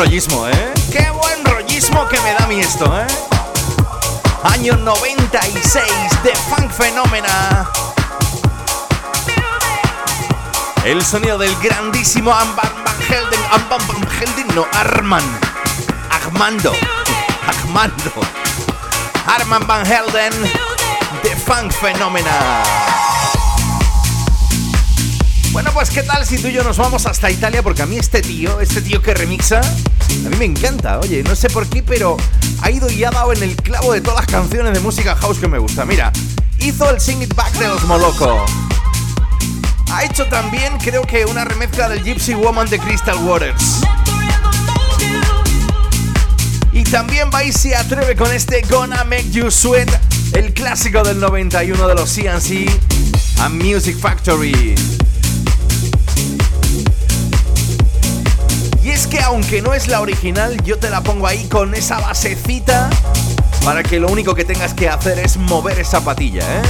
Rollismo, 0.00 0.48
¿eh? 0.48 0.72
Qué 0.90 1.10
buen 1.10 1.44
rollismo 1.44 2.08
que 2.08 2.18
me 2.20 2.32
da 2.32 2.44
a 2.44 2.46
mí 2.46 2.58
esto, 2.58 2.86
¿eh? 2.98 3.06
Año 4.44 4.74
96 4.78 5.84
de 6.24 6.34
Funk 6.48 6.70
Fenómena. 6.70 7.70
El 10.84 11.04
sonido 11.04 11.36
del 11.36 11.54
grandísimo 11.56 12.32
Amban 12.32 12.72
Van 12.82 13.02
Helden. 13.02 13.40
Amban 13.52 13.86
Van 13.88 14.08
Helden, 14.10 14.54
no, 14.54 14.66
Arman. 14.72 15.38
Armando. 16.10 16.72
Armando. 17.46 18.12
Arman 19.26 19.66
Van 19.66 19.84
Helden 19.84 20.32
de 21.22 21.36
Funk 21.36 21.72
Fenómena. 21.72 22.62
Bueno, 25.52 25.72
pues 25.74 25.90
qué 25.90 26.04
tal 26.04 26.24
si 26.24 26.38
tú 26.38 26.46
y 26.46 26.52
yo 26.52 26.62
nos 26.62 26.76
vamos 26.76 27.06
hasta 27.06 27.28
Italia, 27.28 27.60
porque 27.62 27.82
a 27.82 27.86
mí 27.86 27.98
este 27.98 28.22
tío, 28.22 28.60
este 28.60 28.82
tío 28.82 29.02
que 29.02 29.14
remixa, 29.14 29.60
a 29.60 30.28
mí 30.28 30.36
me 30.38 30.44
encanta. 30.44 31.00
Oye, 31.00 31.24
no 31.24 31.34
sé 31.34 31.50
por 31.50 31.66
qué, 31.66 31.82
pero 31.82 32.16
ha 32.62 32.70
ido 32.70 32.88
y 32.88 33.02
ha 33.02 33.10
dado 33.10 33.32
en 33.32 33.42
el 33.42 33.56
clavo 33.56 33.92
de 33.92 34.00
todas 34.00 34.20
las 34.20 34.26
canciones 34.26 34.72
de 34.74 34.80
música 34.80 35.16
house 35.16 35.38
que 35.38 35.48
me 35.48 35.58
gusta. 35.58 35.84
Mira, 35.84 36.12
hizo 36.60 36.88
el 36.88 37.00
Sing 37.00 37.20
It 37.22 37.34
Back 37.34 37.52
de 37.54 37.66
los 37.66 37.82
Moloco. 37.84 38.46
Ha 39.92 40.04
hecho 40.04 40.24
también, 40.26 40.78
creo 40.78 41.02
que, 41.02 41.24
una 41.24 41.44
remezcla 41.44 41.88
del 41.88 42.04
Gypsy 42.04 42.34
Woman 42.34 42.70
de 42.70 42.78
Crystal 42.78 43.16
Waters. 43.16 43.80
Y 46.72 46.84
también 46.84 47.28
va 47.34 47.42
y 47.42 47.50
se 47.50 47.74
atreve 47.74 48.14
con 48.14 48.32
este 48.32 48.62
Gonna 48.70 49.02
Make 49.02 49.30
You 49.32 49.50
Sweat, 49.50 49.90
el 50.34 50.54
clásico 50.54 51.02
del 51.02 51.18
91 51.18 51.88
de 51.88 51.94
los 51.96 52.14
CNC 52.14 52.70
a 53.40 53.48
Music 53.48 53.98
Factory. 53.98 54.99
Aunque 59.30 59.62
no 59.62 59.74
es 59.74 59.86
la 59.86 60.00
original, 60.00 60.60
yo 60.64 60.76
te 60.80 60.90
la 60.90 61.02
pongo 61.02 61.24
ahí 61.24 61.46
con 61.46 61.72
esa 61.76 62.00
basecita 62.00 62.90
para 63.64 63.84
que 63.84 64.00
lo 64.00 64.08
único 64.08 64.34
que 64.34 64.44
tengas 64.44 64.74
que 64.74 64.88
hacer 64.88 65.20
es 65.20 65.36
mover 65.36 65.78
esa 65.78 66.00
patilla, 66.00 66.42
¿eh? 66.42 66.62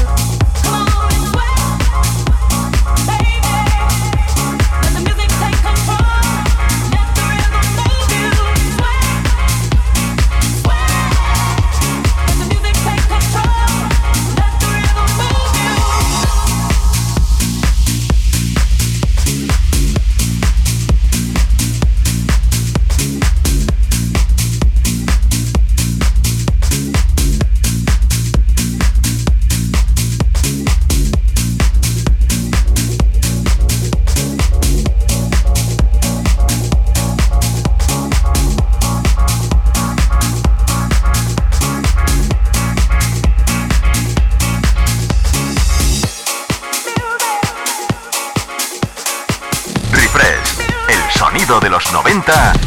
Y 52.20 52.59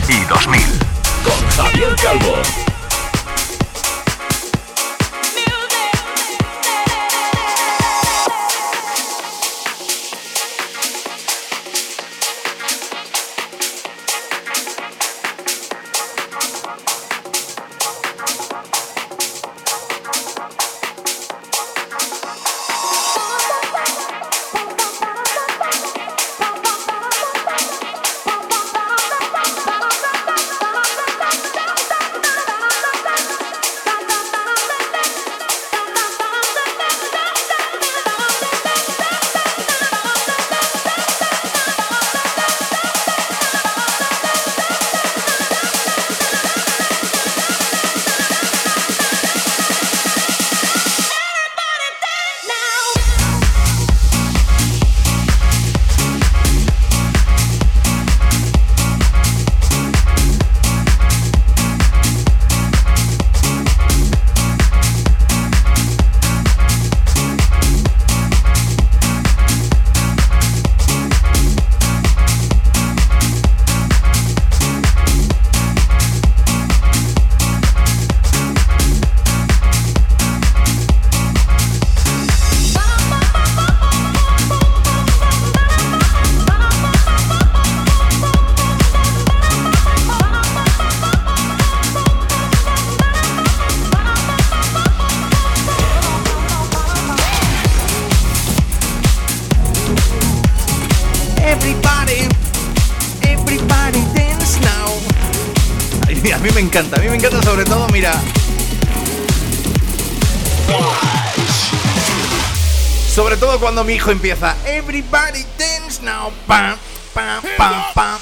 cuando 113.74 113.86
mi 113.86 113.94
hijo 113.94 114.12
empieza. 114.12 114.56
Everybody 114.68 115.44
dance 115.58 116.00
now. 116.04 116.32
Pam, 116.46 116.78
pam, 117.12 117.42
pam, 117.58 117.84
pam. 117.96 118.20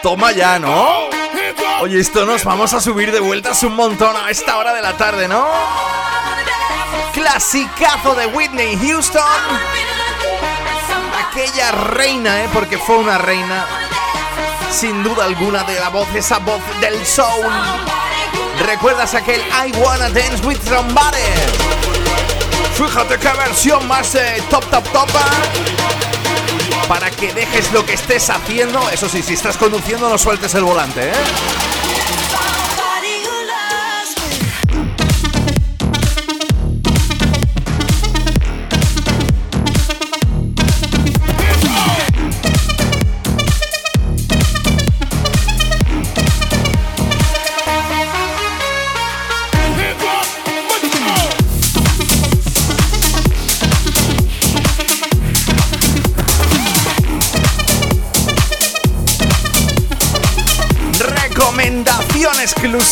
Toma 0.00 0.32
ya, 0.32 0.58
¿no? 0.58 1.10
Oye, 1.82 2.00
esto 2.00 2.24
nos 2.24 2.44
vamos 2.44 2.72
a 2.72 2.80
subir 2.80 3.12
de 3.12 3.20
vueltas 3.20 3.62
un 3.62 3.76
montón 3.76 4.16
a 4.16 4.30
esta 4.30 4.56
hora 4.56 4.72
de 4.72 4.80
la 4.80 4.96
tarde, 4.96 5.28
¿no? 5.28 5.46
Clasicazo 7.12 8.14
de 8.14 8.28
Whitney 8.28 8.78
Houston. 8.78 9.22
Aquella 11.28 11.72
reina, 11.72 12.42
¿eh? 12.42 12.48
Porque 12.54 12.78
fue 12.78 12.96
una 12.96 13.18
reina. 13.18 13.66
Sin 14.70 15.04
duda 15.04 15.26
alguna 15.26 15.62
de 15.64 15.78
la 15.78 15.90
voz, 15.90 16.08
esa 16.14 16.38
voz 16.38 16.62
del 16.80 17.04
soul. 17.04 17.52
¿Recuerdas 18.60 19.14
aquel 19.14 19.40
I 19.40 19.72
Wanna 19.78 20.10
Dance 20.10 20.44
with 20.46 20.58
Somebody? 20.68 21.18
Fíjate 22.74 23.18
qué 23.18 23.28
versión 23.36 23.86
más 23.86 24.14
eh, 24.14 24.42
top, 24.50 24.64
top. 24.70 25.08
¿eh? 25.08 25.12
Para 26.88 27.10
que 27.10 27.32
dejes 27.32 27.72
lo 27.72 27.84
que 27.84 27.94
estés 27.94 28.28
haciendo. 28.30 28.88
Eso 28.90 29.08
sí, 29.08 29.22
si 29.22 29.34
estás 29.34 29.56
conduciendo, 29.56 30.08
no 30.08 30.18
sueltes 30.18 30.54
el 30.54 30.64
volante, 30.64 31.10
¿eh? 31.10 31.71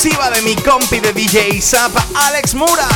Exclusiva 0.03 0.31
de 0.31 0.41
mi 0.41 0.57
compi 0.57 0.99
de 0.99 1.13
DJ 1.13 1.61
Zap, 1.61 1.95
Alex 2.15 2.55
Mura. 2.55 2.89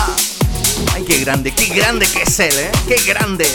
Ay, 0.94 1.04
qué 1.04 1.18
grande, 1.18 1.52
qué 1.52 1.66
grande 1.66 2.06
que 2.06 2.22
es 2.22 2.40
él, 2.40 2.54
¿eh? 2.56 2.72
Qué 2.88 2.96
grande. 3.06 3.46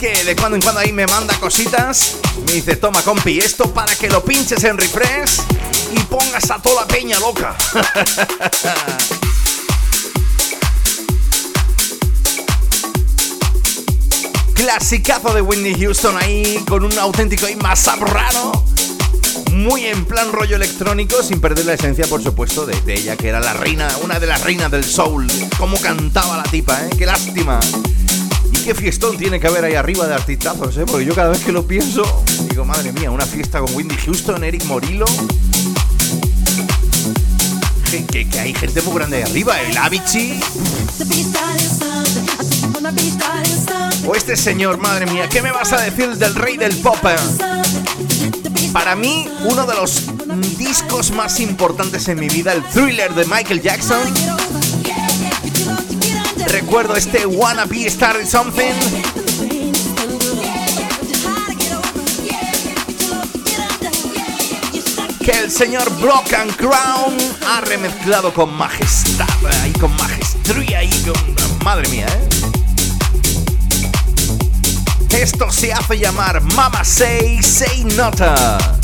Que 0.00 0.24
de 0.24 0.34
cuando 0.34 0.56
en 0.56 0.62
cuando 0.62 0.80
ahí 0.80 0.90
me 0.90 1.06
manda 1.06 1.32
cositas. 1.38 2.16
Me 2.44 2.54
dice, 2.54 2.74
toma 2.74 3.00
compi, 3.02 3.38
esto 3.38 3.72
para 3.72 3.94
que 3.94 4.08
lo 4.08 4.24
pinches 4.24 4.64
en 4.64 4.76
refresh 4.76 5.42
y 5.94 6.00
pongas 6.00 6.50
a 6.50 6.60
toda 6.60 6.80
la 6.80 6.88
peña 6.88 7.20
loca. 7.20 7.54
Clasicazo 14.54 15.32
de 15.34 15.40
Whitney 15.40 15.78
Houston 15.78 16.16
ahí 16.16 16.64
con 16.68 16.84
un 16.84 16.98
auténtico 16.98 17.48
y 17.48 17.54
más 17.54 17.86
raro 18.00 18.71
muy 19.52 19.86
en 19.86 20.04
plan 20.04 20.32
rollo 20.32 20.56
electrónico, 20.56 21.22
sin 21.22 21.40
perder 21.40 21.66
la 21.66 21.74
esencia, 21.74 22.06
por 22.06 22.22
supuesto, 22.22 22.66
de, 22.66 22.74
ella, 22.92 23.16
que 23.16 23.28
era 23.28 23.40
la 23.40 23.52
reina, 23.52 23.88
una 24.02 24.18
de 24.18 24.26
las 24.26 24.42
reinas 24.42 24.70
del 24.70 24.84
soul. 24.84 25.26
Cómo 25.58 25.78
cantaba 25.78 26.38
la 26.38 26.42
tipa, 26.44 26.80
¿eh? 26.84 26.90
Qué 26.96 27.06
lástima. 27.06 27.60
Y 28.50 28.56
qué 28.58 28.74
fiestón 28.74 29.16
tiene 29.18 29.40
que 29.40 29.46
haber 29.46 29.64
ahí 29.64 29.74
arriba 29.74 30.06
de 30.06 30.14
artistazos, 30.14 30.76
¿eh? 30.78 30.84
Porque 30.86 31.04
yo 31.04 31.14
cada 31.14 31.30
vez 31.30 31.40
que 31.40 31.52
lo 31.52 31.66
pienso, 31.66 32.02
digo, 32.48 32.64
madre 32.64 32.92
mía, 32.92 33.10
una 33.10 33.26
fiesta 33.26 33.60
con 33.60 33.74
Wendy 33.74 33.96
Houston, 33.96 34.42
Eric 34.42 34.64
Morillo. 34.64 35.06
Que, 37.90 38.26
que, 38.26 38.40
hay 38.40 38.54
gente 38.54 38.80
muy 38.82 38.94
grande 38.94 39.18
ahí 39.18 39.22
arriba, 39.22 39.60
el 39.60 39.76
Avicii. 39.76 40.40
O 44.06 44.14
este 44.14 44.34
señor, 44.34 44.78
madre 44.78 45.06
mía, 45.06 45.28
¿qué 45.28 45.42
me 45.42 45.52
vas 45.52 45.72
a 45.74 45.80
decir 45.82 46.16
del 46.16 46.34
rey 46.34 46.56
del 46.56 46.74
pop? 46.76 46.96
Para 48.72 48.96
mí, 48.96 49.28
uno 49.44 49.66
de 49.66 49.74
los 49.74 50.06
discos 50.56 51.10
más 51.10 51.40
importantes 51.40 52.08
en 52.08 52.18
mi 52.18 52.28
vida, 52.28 52.52
el 52.52 52.62
thriller 52.64 53.14
de 53.14 53.26
Michael 53.26 53.60
Jackson. 53.60 54.00
Recuerdo 56.46 56.96
este 56.96 57.26
Wanna 57.26 57.66
Be 57.66 57.88
Started 57.90 58.26
Something. 58.26 58.72
Que 65.24 65.32
el 65.32 65.50
señor 65.50 65.88
Brock 66.00 66.32
and 66.32 66.56
Crown 66.56 67.16
ha 67.46 67.60
remezclado 67.60 68.32
con 68.32 68.52
majestad 68.54 69.26
y 69.68 69.78
con 69.78 69.94
maestría 69.96 70.82
y 70.82 70.90
con. 71.02 71.14
Madre 71.64 71.88
mía, 71.90 72.06
¿eh? 72.08 72.51
Esto 75.12 75.50
se 75.50 75.72
hace 75.72 75.98
llamar 75.98 76.40
Mama 76.40 76.84
Say 76.84 77.42
Say 77.42 77.84
Nota. 77.96 78.81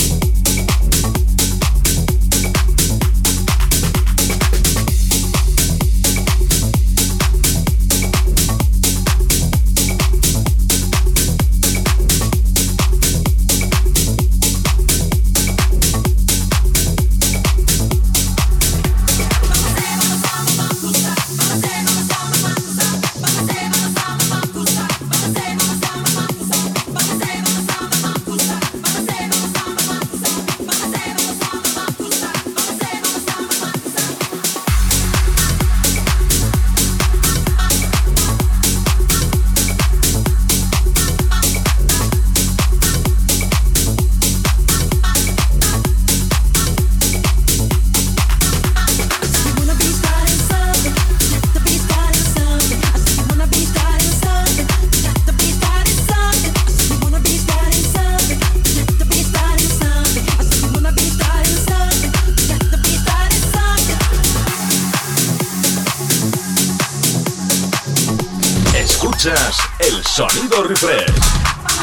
Sonido 70.03 70.65
Refresh. 70.65 71.13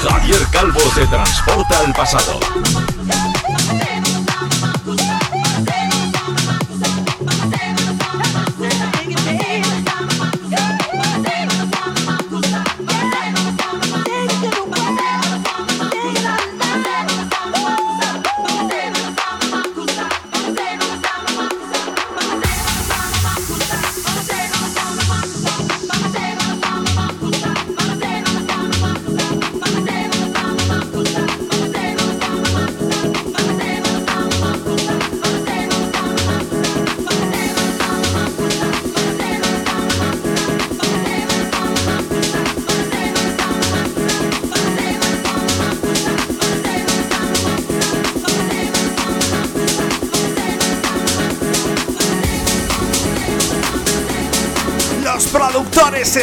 Javier 0.04 0.46
Calvo 0.52 0.82
te 0.94 1.08
transporta 1.08 1.80
al 1.80 1.94
pasado. 1.94 2.40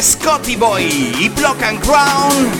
Scotty 0.01 0.55
Boy 0.55 1.15
y 1.19 1.29
Block 1.29 1.61
and 1.61 1.79
Crown. 1.81 2.51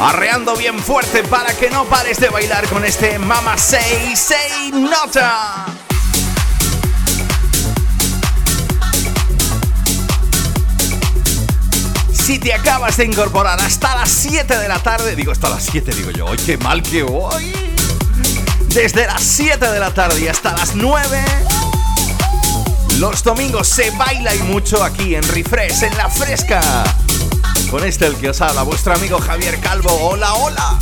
arreando 0.00 0.56
bien 0.56 0.78
fuerte 0.78 1.22
para 1.22 1.54
que 1.54 1.70
no 1.70 1.84
pares 1.84 2.18
de 2.18 2.28
bailar 2.28 2.66
con 2.68 2.84
este 2.84 3.18
Mama 3.18 3.56
Say 3.56 4.14
Say 4.16 4.72
Nota. 4.72 5.66
Si 12.12 12.38
te 12.38 12.52
acabas 12.52 12.96
de 12.96 13.06
incorporar 13.06 13.60
hasta 13.60 13.94
las 13.96 14.10
7 14.10 14.58
de 14.58 14.68
la 14.68 14.78
tarde, 14.78 15.16
digo 15.16 15.32
hasta 15.32 15.48
las 15.48 15.64
7, 15.64 15.92
digo 15.94 16.10
yo, 16.10 16.28
¡ay, 16.28 16.38
qué 16.44 16.56
mal 16.58 16.82
que 16.82 17.02
voy! 17.02 17.52
Desde 18.68 19.06
las 19.06 19.22
7 19.22 19.70
de 19.70 19.80
la 19.80 19.92
tarde 19.92 20.20
y 20.20 20.28
hasta 20.28 20.52
las 20.52 20.74
9, 20.74 21.24
los 22.98 23.22
domingos 23.22 23.68
se 23.68 23.90
baila 23.92 24.34
y 24.34 24.38
mucho 24.40 24.82
aquí 24.82 25.14
en 25.14 25.22
Refresh, 25.22 25.84
en 25.84 25.96
la 25.96 26.08
fresca. 26.08 26.60
Con 27.70 27.84
este 27.84 28.06
el 28.06 28.16
que 28.16 28.30
os 28.30 28.40
habla, 28.40 28.62
vuestro 28.62 28.94
amigo 28.94 29.18
Javier 29.18 29.60
Calvo. 29.60 29.90
Hola, 29.90 30.34
hola. 30.34 30.78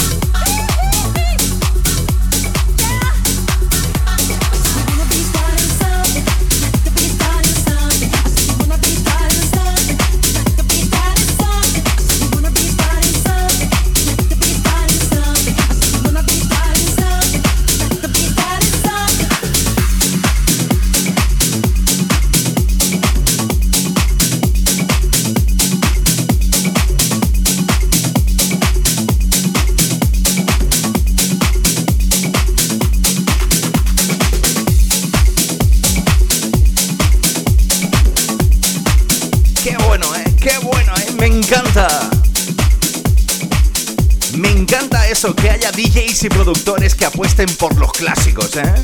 Y 46.23 46.29
productores 46.29 46.95
que 46.95 47.07
apuesten 47.07 47.49
por 47.57 47.75
los 47.79 47.93
clásicos, 47.93 48.55
¿eh? 48.57 48.75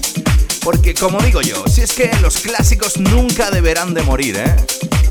Porque 0.64 0.94
como 0.94 1.20
digo 1.20 1.42
yo, 1.42 1.62
si 1.66 1.82
es 1.82 1.92
que 1.92 2.10
los 2.22 2.38
clásicos 2.38 2.98
nunca 2.98 3.50
deberán 3.50 3.92
de 3.92 4.02
morir, 4.02 4.38
¿eh? 4.38 4.56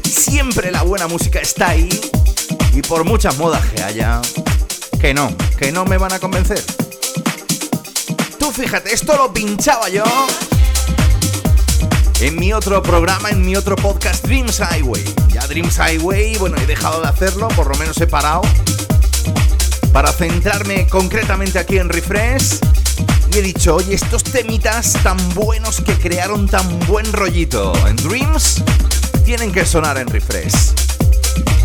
Siempre 0.04 0.72
la 0.72 0.82
buena 0.82 1.08
música 1.08 1.40
está 1.40 1.70
ahí 1.70 1.88
y 2.74 2.82
por 2.82 3.04
muchas 3.04 3.38
modas 3.38 3.64
que 3.68 3.84
haya, 3.84 4.22
que 5.00 5.14
no, 5.14 5.36
que 5.60 5.72
no 5.72 5.86
me 5.86 6.00
van 6.00 6.14
a 6.14 6.20
convencer. 6.20 6.60
Tú 8.40 8.52
fíjate, 8.52 8.92
esto 8.92 9.16
lo 9.18 9.32
pinchaba 9.32 9.88
yo 9.90 10.04
en 12.22 12.36
mi 12.38 12.54
otro 12.54 12.82
programa, 12.82 13.30
en 13.30 13.46
mi 13.46 13.56
otro 13.56 13.76
podcast 13.76 14.26
Dreams 14.26 14.60
Highway. 14.62 15.04
Ya 15.32 15.46
Dreams 15.46 15.78
Highway, 15.78 16.38
bueno, 16.38 16.58
he 16.58 16.66
dejado 16.66 17.02
de 17.02 17.08
hacerlo, 17.08 17.50
por 17.50 17.68
lo 17.68 17.76
menos 17.76 18.02
he 18.02 18.08
parado 18.08 18.42
para 19.96 20.12
centrarme 20.12 20.88
concretamente 20.88 21.58
aquí 21.58 21.78
en 21.78 21.88
Refresh. 21.88 22.60
Y 23.32 23.38
he 23.38 23.42
dicho, 23.42 23.78
oye, 23.78 23.96
estos 23.96 24.26
temitas 24.26 24.92
tan 25.04 25.16
buenos 25.34 25.80
que 25.80 25.94
crearon 25.94 26.50
tan 26.50 26.80
buen 26.80 27.14
rollito 27.14 27.72
en 27.88 27.96
Dreams 27.96 28.62
tienen 29.24 29.54
que 29.54 29.66
sonar 29.66 29.98
en 29.98 30.10
Refresh. 30.10 30.74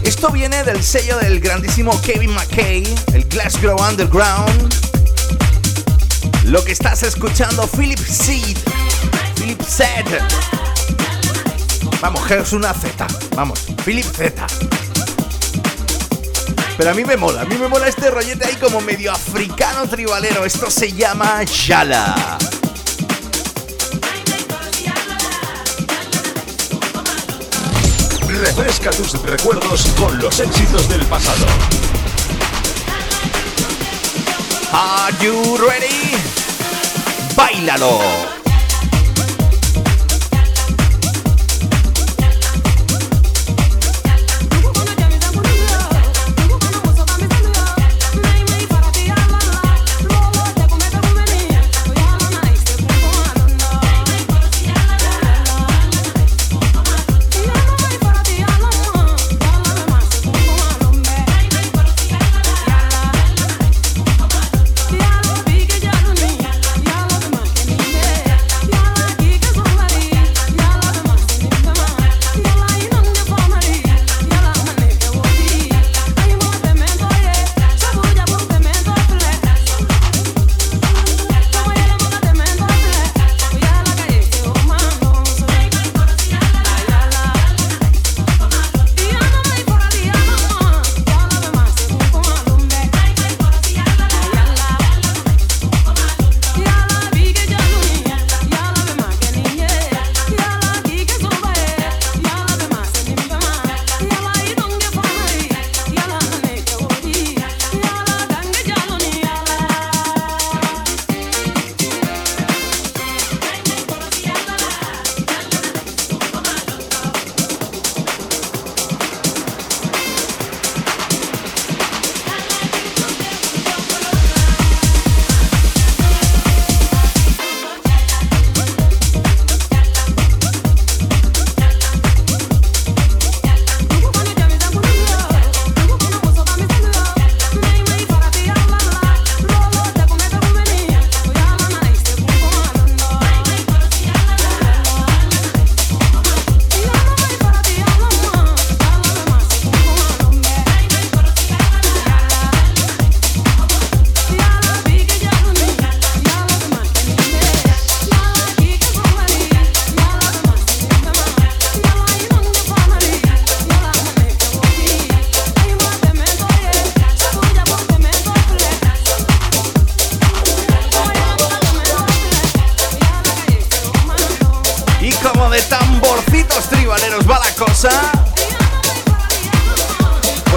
Esto 0.05 0.31
viene 0.31 0.63
del 0.63 0.81
sello 0.81 1.19
del 1.19 1.41
grandísimo 1.41 2.01
Kevin 2.03 2.31
McKay, 2.31 2.85
el 3.15 3.25
Glasgow 3.25 3.77
Underground. 3.83 4.75
Lo 6.45 6.63
que 6.63 6.71
estás 6.71 7.03
escuchando, 7.03 7.67
Philip 7.67 7.99
Seed. 7.99 8.57
Philip 9.35 9.61
Seed. 9.61 10.07
Vamos, 12.01 12.31
es 12.31 12.53
una 12.53 12.73
Z. 12.75 13.09
Vamos, 13.35 13.59
Philip 13.85 14.07
Z. 14.07 14.47
Pero 16.81 16.93
a 16.93 16.95
mí 16.95 17.05
me 17.05 17.15
mola, 17.15 17.43
a 17.43 17.45
mí 17.45 17.59
me 17.59 17.69
mola 17.69 17.89
este 17.89 18.11
rollete 18.11 18.47
ahí 18.47 18.57
como 18.57 18.81
medio 18.81 19.13
africano 19.13 19.87
tribalero. 19.87 20.47
Esto 20.47 20.71
se 20.71 20.91
llama 20.91 21.45
Yala. 21.45 22.39
Refresca 28.27 28.91
tus 28.93 29.13
recuerdos 29.25 29.89
con 29.99 30.19
los 30.21 30.41
éxitos 30.41 30.89
del 30.89 31.05
pasado. 31.05 31.45
Are 34.73 35.15
you 35.23 35.59
ready? 35.59 36.17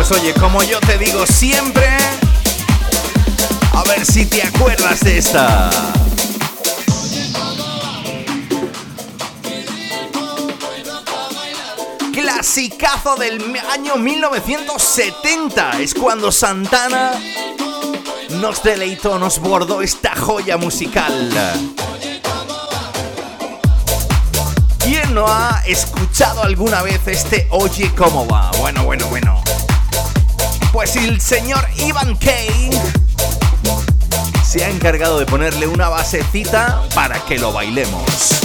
Pues 0.06 0.20
oye, 0.20 0.34
como 0.34 0.62
yo 0.64 0.82
te 0.82 0.97
digo 0.97 1.26
siempre, 1.26 1.88
a 3.72 3.84
ver 3.84 4.06
si 4.06 4.26
te 4.26 4.43
acuerdas 4.43 4.99
de 4.99 5.18
esta. 5.18 5.70
Clasicazo 12.12 13.16
del 13.16 13.58
año 13.72 13.95
1970 13.95 15.80
es 15.80 15.93
cuando 15.93 16.34
Santana 16.34 17.14
nos 18.41 18.62
deleitó, 18.62 19.18
nos 19.18 19.39
bordó 19.39 19.82
esta 19.82 20.18
joya 20.18 20.58
musical. 20.58 21.32
¿Quién 24.80 25.14
no 25.14 25.28
ha 25.30 25.64
escuchado 25.66 26.43
alguna 26.43 26.82
vez 26.82 26.99
este 27.08 27.47
Oye 27.51 27.89
cómo 27.95 28.28
va? 28.28 28.51
Bueno, 28.60 28.84
bueno, 28.84 29.08
bueno. 29.08 29.43
Pues 30.74 30.95
el 30.95 31.21
señor 31.21 31.63
Ivan 31.78 32.17
Kay 32.17 32.71
se 34.43 34.65
ha 34.65 34.69
encargado 34.69 35.19
de 35.19 35.28
ponerle 35.28 35.67
una 35.67 35.88
basecita 35.88 36.82
para 36.95 37.24
que 37.26 37.38
lo 37.38 37.53
bailemos. 37.53 38.43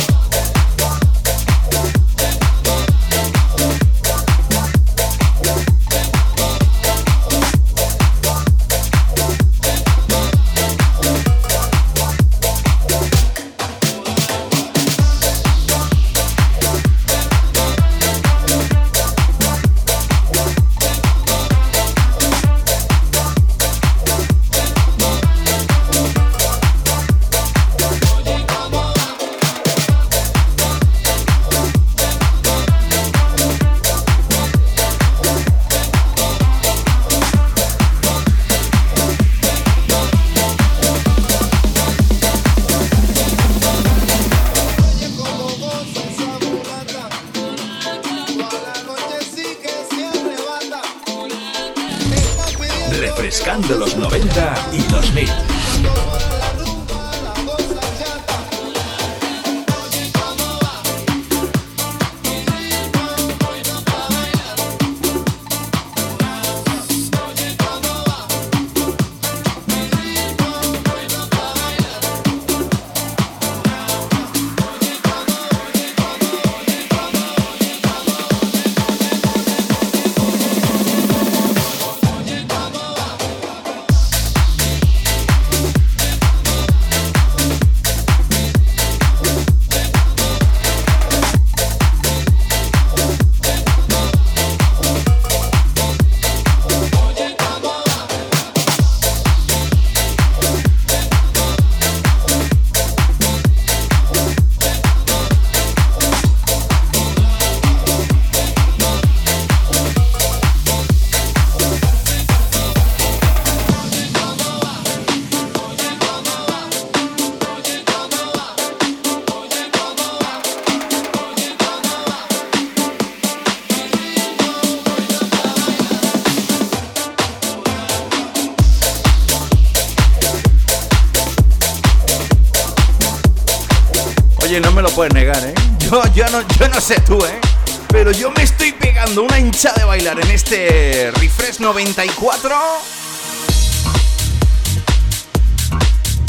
Hincha 139.49 139.73
de 139.73 139.85
bailar 139.85 140.21
en 140.21 140.31
este 140.31 141.11
Refresh 141.15 141.59
94. 141.59 142.55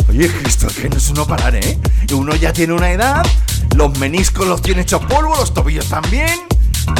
Oye, 0.08 0.32
esto 0.46 0.68
que 0.68 0.90
no 0.90 0.96
es 0.96 1.10
uno 1.10 1.28
parar, 1.28 1.54
¿eh? 1.54 1.78
Uno 2.14 2.34
ya 2.36 2.54
tiene 2.54 2.72
una 2.72 2.94
edad, 2.94 3.26
los 3.76 3.98
meniscos 4.00 4.48
los 4.48 4.62
tiene 4.62 4.84
hechos 4.84 5.04
polvo, 5.04 5.36
los 5.36 5.54
tobillos 5.54 5.88
también. 5.90 6.48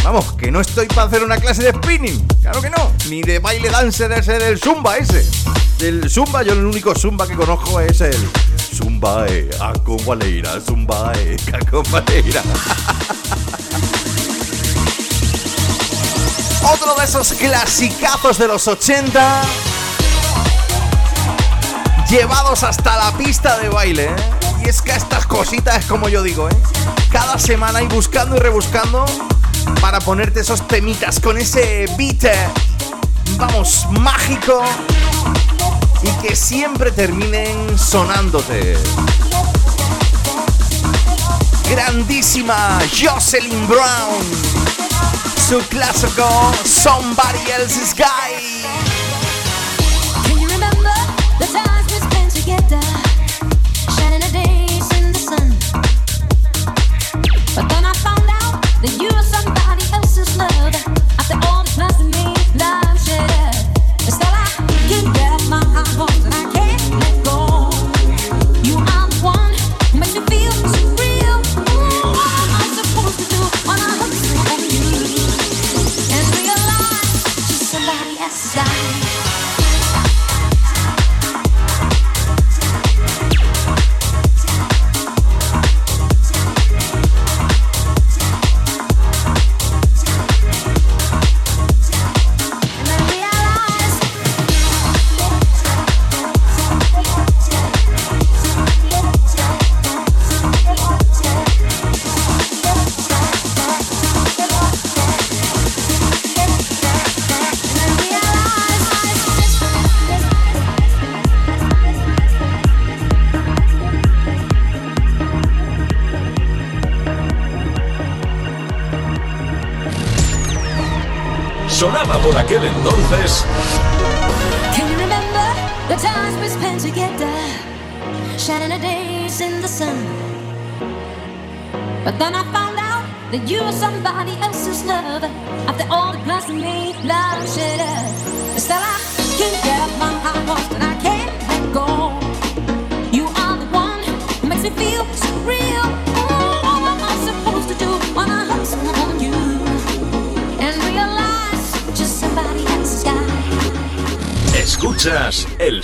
Vamos, 0.04 0.34
que 0.34 0.52
no 0.52 0.60
estoy 0.60 0.88
para 0.88 1.04
hacer 1.04 1.24
una 1.24 1.38
clase 1.38 1.64
de 1.64 1.72
spinning, 1.72 2.28
claro 2.42 2.62
que 2.62 2.70
no, 2.70 2.92
ni 3.08 3.22
de 3.22 3.40
baile 3.40 3.70
dance 3.70 4.10
de 4.10 4.20
ese 4.20 4.38
del 4.40 4.60
zumba 4.60 4.98
ese. 4.98 5.26
Del 5.78 6.10
zumba, 6.10 6.44
yo 6.44 6.52
el 6.52 6.66
único 6.66 6.94
zumba 6.96 7.28
que 7.28 7.36
conozco 7.36 7.80
es 7.80 8.02
el 8.02 8.30
Zumbae, 8.80 9.50
a 9.60 9.74
Zumbae, 9.74 10.44
Zumbae, 10.62 11.38
a 11.54 11.60
Otro 16.72 16.94
de 16.96 17.06
esos 17.06 17.34
clasicazos 17.34 18.38
de 18.38 18.48
los 18.48 18.68
80 18.68 19.42
llevados 22.10 22.64
hasta 22.64 22.98
la 22.98 23.18
pista 23.18 23.58
de 23.58 23.70
baile. 23.70 24.06
¿eh? 24.06 24.16
Y 24.64 24.70
es 24.70 24.82
que 24.82 24.92
estas 24.92 25.26
cositas 25.26 25.80
es 25.80 25.86
como 25.86 26.10
yo 26.10 26.22
digo, 26.22 26.50
¿eh? 26.50 26.58
cada 27.12 27.40
semana 27.40 27.82
y 27.82 27.88
buscando 27.88 28.36
y 28.36 28.40
rebuscando 28.40 29.06
para 29.82 30.00
ponerte 30.00 30.42
esos 30.42 30.68
temitas 30.68 31.20
con 31.20 31.38
ese 31.38 31.88
beat, 31.98 32.24
eh, 32.26 32.50
vamos, 33.38 33.88
mágico 34.00 34.64
y 36.04 36.28
que 36.28 36.36
siempre 36.36 36.92
terminen 36.92 37.78
sonándote. 37.78 38.78
Grandísima 41.70 42.80
Jocelyn 42.90 43.68
Brown, 43.68 44.24
su 45.50 45.58
clásico 45.68 46.30
Somebody 46.64 47.50
Else's 47.50 47.96
Guy. 47.96 48.59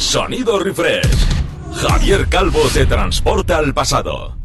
Sonido 0.06 0.60
refresh. 0.60 1.26
Javier 1.74 2.28
Calvo 2.30 2.62
te 2.72 2.86
transporta 2.86 3.58
al 3.58 3.74
pasado. 3.74 4.38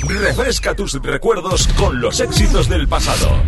Refresca 0.00 0.74
tus 0.74 0.94
recuerdos 1.02 1.68
con 1.76 2.00
los 2.00 2.20
éxitos 2.20 2.68
del 2.68 2.88
pasado. 2.88 3.42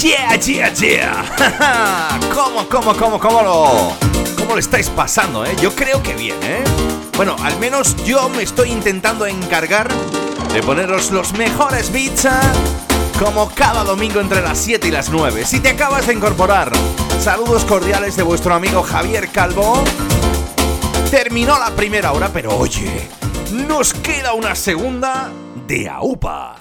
Yeah, 0.00 0.36
yeah, 0.36 0.72
yeah. 0.74 2.20
¿Cómo, 2.34 2.68
cómo, 2.68 2.94
cómo, 2.94 3.18
cómo 3.18 3.42
lo, 3.42 3.96
cómo 4.38 4.54
lo 4.54 4.58
estáis 4.58 4.88
pasando, 4.90 5.44
eh? 5.44 5.56
Yo 5.60 5.74
creo 5.74 6.02
que 6.02 6.14
bien, 6.14 6.36
¿eh? 6.42 6.62
Bueno, 7.16 7.34
al 7.42 7.58
menos 7.58 7.96
yo 8.04 8.28
me 8.28 8.44
estoy 8.44 8.70
intentando 8.70 9.26
encargar 9.26 9.88
de 10.52 10.62
poneros 10.62 11.10
los 11.10 11.32
mejores 11.32 11.90
beats 11.92 12.26
¿eh? 12.26 12.85
Como 13.18 13.48
cada 13.54 13.84
domingo 13.84 14.20
entre 14.20 14.42
las 14.42 14.58
7 14.58 14.88
y 14.88 14.90
las 14.90 15.08
9. 15.08 15.44
Si 15.44 15.60
te 15.60 15.70
acabas 15.70 16.06
de 16.06 16.14
incorporar, 16.14 16.70
saludos 17.20 17.64
cordiales 17.64 18.16
de 18.16 18.22
vuestro 18.22 18.54
amigo 18.54 18.82
Javier 18.82 19.28
Calvo. 19.30 19.82
Terminó 21.10 21.58
la 21.58 21.70
primera 21.70 22.12
hora, 22.12 22.30
pero 22.32 22.56
oye, 22.56 23.08
nos 23.52 23.94
queda 23.94 24.34
una 24.34 24.54
segunda 24.54 25.30
de 25.66 25.88
AUPA. 25.88 26.56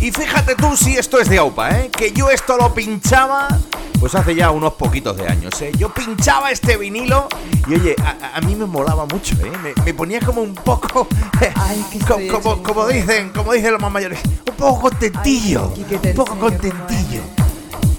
Y 0.00 0.10
fíjate 0.12 0.54
tú 0.54 0.76
si 0.76 0.96
esto 0.96 1.20
es 1.20 1.28
de 1.28 1.38
AUPA, 1.38 1.78
¿eh? 1.78 1.90
Que 1.90 2.12
yo 2.12 2.30
esto 2.30 2.56
lo 2.56 2.74
pinchaba 2.74 3.48
pues 3.98 4.14
hace 4.14 4.34
ya 4.34 4.50
unos 4.50 4.74
poquitos 4.74 5.16
de 5.16 5.26
años, 5.28 5.60
¿eh? 5.62 5.72
Yo 5.76 5.92
pinchaba 5.92 6.50
este 6.50 6.76
vinilo 6.76 7.28
y 7.66 7.74
oye, 7.74 7.96
a, 8.02 8.36
a 8.36 8.40
mí 8.40 8.54
me 8.54 8.66
molaba 8.66 9.06
mucho, 9.06 9.34
¿eh? 9.44 9.52
Me, 9.62 9.72
me 9.84 9.94
ponía 9.94 10.20
como 10.20 10.42
un 10.42 10.54
poco, 10.54 11.08
Ay, 11.56 11.84
como, 12.30 12.62
como 12.62 12.82
un 12.84 12.92
dicen, 12.92 13.30
como 13.30 13.52
dicen 13.52 13.72
los 13.72 13.80
más 13.80 13.90
mayores, 13.90 14.20
un 14.48 14.54
poco 14.54 14.82
contentillo, 14.82 15.72
Ay, 15.76 15.98
un 16.10 16.14
poco 16.14 16.36
contentillo. 16.36 17.22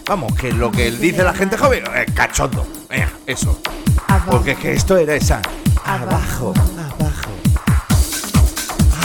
Vamos, 0.07 0.33
que 0.35 0.51
lo 0.51 0.71
que 0.71 0.89
dice 0.91 1.23
la 1.23 1.33
gente 1.33 1.57
joven, 1.57 1.83
eh, 1.93 2.05
cachondo, 2.13 2.65
eh, 2.89 3.05
eso. 3.27 3.59
Abajo. 4.07 4.31
Porque 4.31 4.51
es 4.53 4.57
que 4.57 4.73
esto 4.73 4.97
era 4.97 5.13
esa. 5.13 5.41
Abajo, 5.85 6.53
abajo. 6.57 7.29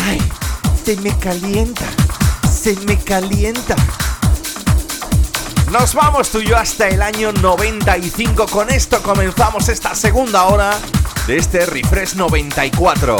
Ay, 0.06 0.18
se 0.82 0.96
me 0.96 1.14
calienta. 1.18 1.84
Se 2.50 2.74
me 2.86 2.96
calienta. 2.98 3.76
Nos 5.74 5.92
vamos 5.92 6.30
tú 6.30 6.38
y 6.38 6.46
yo 6.46 6.56
hasta 6.56 6.86
el 6.86 7.02
año 7.02 7.32
95. 7.32 8.46
Con 8.46 8.70
esto 8.70 9.02
comenzamos 9.02 9.68
esta 9.68 9.92
segunda 9.96 10.44
hora 10.44 10.78
de 11.26 11.36
este 11.36 11.66
Refresh 11.66 12.14
94. 12.14 13.16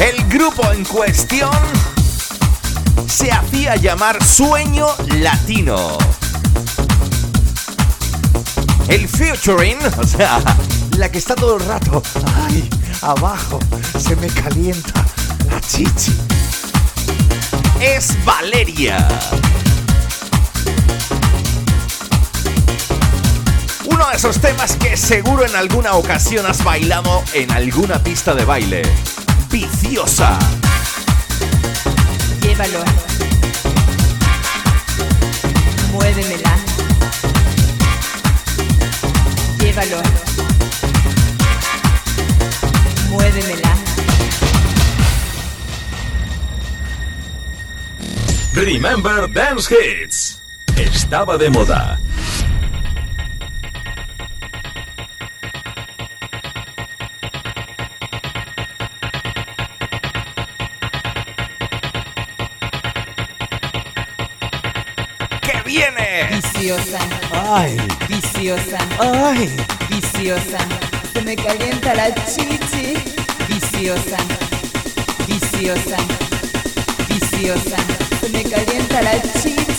El 0.00 0.28
grupo 0.28 0.70
en 0.70 0.84
cuestión 0.84 1.50
se 3.08 3.32
hacía 3.32 3.76
llamar 3.76 4.22
Sueño 4.22 4.86
Latino. 5.16 6.19
El 8.90 9.08
featuring, 9.08 9.78
o 9.98 10.04
sea, 10.04 10.42
la 10.98 11.08
que 11.12 11.18
está 11.18 11.36
todo 11.36 11.58
el 11.58 11.64
rato, 11.64 12.02
ay, 12.44 12.68
abajo, 13.02 13.60
se 13.96 14.16
me 14.16 14.26
calienta 14.26 15.06
la 15.48 15.60
chichi. 15.60 16.12
Es 17.80 18.12
Valeria. 18.24 19.06
Uno 23.84 24.08
de 24.08 24.16
esos 24.16 24.40
temas 24.40 24.74
que 24.74 24.96
seguro 24.96 25.46
en 25.46 25.54
alguna 25.54 25.92
ocasión 25.92 26.44
has 26.46 26.64
bailado 26.64 27.22
en 27.32 27.52
alguna 27.52 28.02
pista 28.02 28.34
de 28.34 28.44
baile. 28.44 28.82
Viciosa. 29.52 30.36
Llévalo. 32.42 32.80
Muévemela. 35.92 36.69
Llévalo. 39.70 40.02
Muévemela. 43.08 43.76
Remember 48.52 49.28
Dance 49.28 49.72
Hits. 49.72 50.42
Estaba 50.76 51.38
de 51.38 51.50
moda. 51.50 52.00
Viciosa. 66.70 66.98
¡Ay! 67.32 67.76
Viciosa. 68.08 68.78
¡Ay! 69.00 69.50
Viciosa. 69.88 70.58
Se 71.12 71.20
me 71.22 71.34
calienta 71.34 71.94
la 71.94 72.14
chichi. 72.14 72.94
Viciosa. 73.48 74.18
Viciosa. 75.26 75.96
Viciosa. 77.08 77.76
Se 78.20 78.28
me 78.28 78.44
calienta 78.44 79.02
la 79.02 79.20
chichi. 79.20 79.69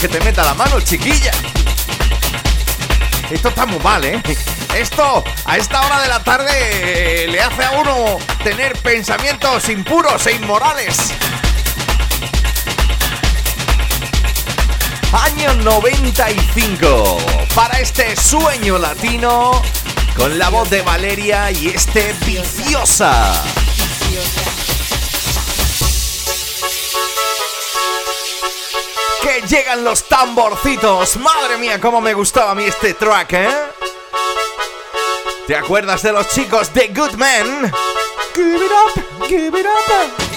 Que 0.00 0.08
te 0.08 0.20
meta 0.20 0.44
la 0.44 0.54
mano, 0.54 0.80
chiquilla? 0.80 1.32
Esto 3.30 3.48
está 3.48 3.66
muy 3.66 3.80
mal, 3.80 4.04
¿eh? 4.04 4.22
Esto 4.76 5.24
a 5.44 5.56
esta 5.56 5.84
hora 5.84 6.00
de 6.02 6.08
la 6.08 6.22
tarde 6.22 6.52
eh, 6.52 7.26
le 7.28 7.40
hace 7.40 7.64
a 7.64 7.72
uno 7.72 8.18
tener 8.44 8.74
pensamientos 8.78 9.68
impuros 9.68 10.24
e 10.26 10.32
inmorales. 10.32 11.12
Año 15.12 15.54
95 15.54 17.18
para 17.54 17.80
este 17.80 18.14
sueño 18.14 18.78
latino 18.78 19.62
con 20.16 20.38
la 20.38 20.48
voz 20.48 20.70
de 20.70 20.82
Valeria 20.82 21.50
y 21.50 21.68
este 21.68 22.14
viciosa. 22.24 23.42
Llegan 29.48 29.82
los 29.82 30.04
tamborcitos. 30.04 31.16
Madre 31.16 31.56
mía, 31.58 31.80
cómo 31.80 32.00
me 32.00 32.12
gustaba 32.12 32.50
a 32.50 32.54
mí 32.54 32.64
este 32.64 32.94
track, 32.94 33.32
¿eh? 33.32 33.48
¿Te 35.46 35.56
acuerdas 35.56 36.02
de 36.02 36.12
los 36.12 36.28
chicos 36.28 36.72
de 36.74 36.88
Good 36.88 37.14
Men? 37.14 37.72
Give 38.34 38.56
it 38.56 38.70
up, 38.70 39.26
give 39.26 39.58
it 39.58 39.66
up. 39.66 40.27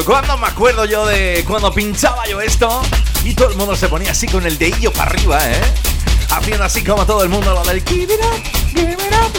Acuerdo. 0.00 0.04
¿Cuándo 0.04 0.38
me 0.38 0.46
acuerdo 0.46 0.84
yo 0.84 1.06
de 1.06 1.44
cuando 1.46 1.72
pinchaba 1.72 2.26
yo 2.26 2.40
esto? 2.40 2.82
Y 3.24 3.34
todo 3.34 3.50
el 3.50 3.56
mundo 3.56 3.76
se 3.76 3.88
ponía 3.88 4.12
así 4.12 4.26
con 4.26 4.46
el 4.46 4.58
dedillo 4.58 4.92
para 4.92 5.10
arriba, 5.10 5.38
¿eh? 5.50 5.60
Haciendo 6.30 6.64
así 6.64 6.84
como 6.84 7.04
todo 7.06 7.22
el 7.22 7.28
mundo 7.28 7.52
lo 7.52 7.62
del 7.64 7.82
Give 7.84 8.12
it 8.12 8.20
up, 8.20 8.42
give 8.74 8.92
it 8.92 8.98
up. 9.12 9.32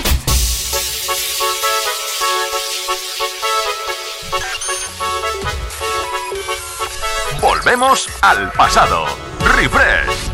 Volvemos 7.41 8.10
al 8.22 8.51
pasado. 8.51 9.05
Refresh. 9.55 10.28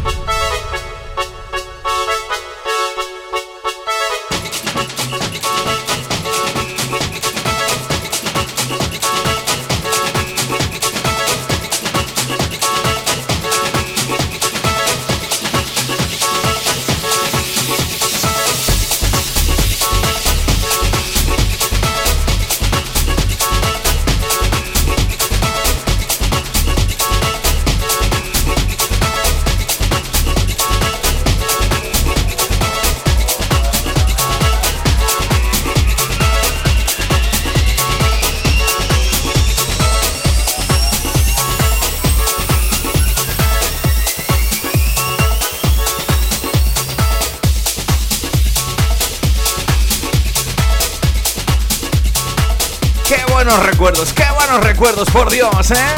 Recuerdos, 54.85 55.09
por 55.09 55.31
Dios, 55.31 55.71
¿eh? 55.71 55.95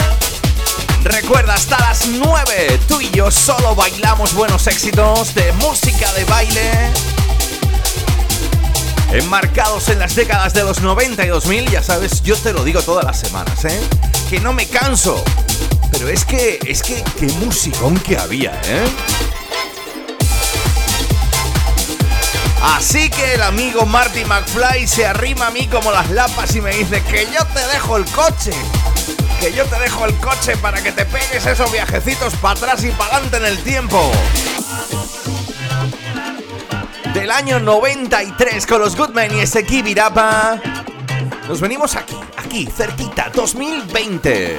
Recuerda, 1.04 1.56
hasta 1.56 1.78
las 1.78 2.08
9, 2.08 2.80
tú 2.88 3.02
y 3.02 3.12
yo 3.12 3.30
solo 3.30 3.76
bailamos 3.76 4.34
buenos 4.34 4.66
éxitos 4.66 5.36
de 5.36 5.52
música 5.54 6.10
de 6.14 6.24
baile. 6.24 6.72
Enmarcados 9.12 9.90
en 9.90 10.00
las 10.00 10.16
décadas 10.16 10.54
de 10.54 10.64
los 10.64 10.80
90 10.80 11.26
y 11.26 11.28
2000, 11.28 11.70
ya 11.70 11.84
sabes, 11.84 12.24
yo 12.24 12.38
te 12.38 12.54
lo 12.54 12.64
digo 12.64 12.82
todas 12.82 13.04
las 13.04 13.20
semanas, 13.20 13.66
¿eh? 13.66 13.78
Que 14.30 14.40
no 14.40 14.54
me 14.54 14.68
canso. 14.68 15.22
Pero 15.92 16.08
es 16.08 16.24
que, 16.24 16.58
es 16.66 16.82
que, 16.82 17.04
qué 17.20 17.26
musicón 17.44 18.00
que 18.00 18.18
había, 18.18 18.58
¿eh? 18.64 18.88
Así 22.62 23.10
que 23.10 23.34
el 23.34 23.44
amigo 23.44 23.86
Marty 23.86 24.24
McFly 24.24 24.88
se 24.88 25.06
arrima 25.06 25.48
a 25.48 25.52
mí 25.52 25.68
como 25.68 25.92
las 25.92 26.10
lapas 26.10 26.56
y 26.56 26.62
me 26.62 26.74
dice 26.74 27.04
que 27.04 27.26
yo 27.26 27.46
te 27.54 27.60
dejo 27.74 27.98
el 27.98 28.06
coche. 28.06 28.54
Que 29.40 29.54
yo 29.54 29.66
te 29.66 29.80
dejo 29.80 30.06
el 30.06 30.16
coche 30.16 30.58
para 30.58 30.82
que 30.82 30.92
te 30.92 31.06
pegues 31.06 31.46
esos 31.46 31.72
viajecitos 31.72 32.34
para 32.36 32.60
atrás 32.60 32.84
y 32.84 32.90
para 32.90 33.18
adelante 33.18 33.38
en 33.38 33.46
el 33.46 33.64
tiempo. 33.64 34.12
Del 37.14 37.32
año 37.32 37.60
93 37.60 38.66
con 38.66 38.82
los 38.82 38.96
Goodman 38.96 39.36
y 39.36 39.40
ese 39.40 39.64
Kibirapa. 39.66 40.60
Nos 41.48 41.62
venimos 41.62 41.96
aquí, 41.96 42.18
aquí, 42.38 42.68
cerquita, 42.68 43.30
2020. 43.34 44.58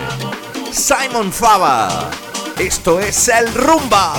Simon 0.72 1.32
Fava. 1.32 2.10
Esto 2.58 3.00
es 3.00 3.28
el 3.28 3.52
Rumba. 3.54 4.14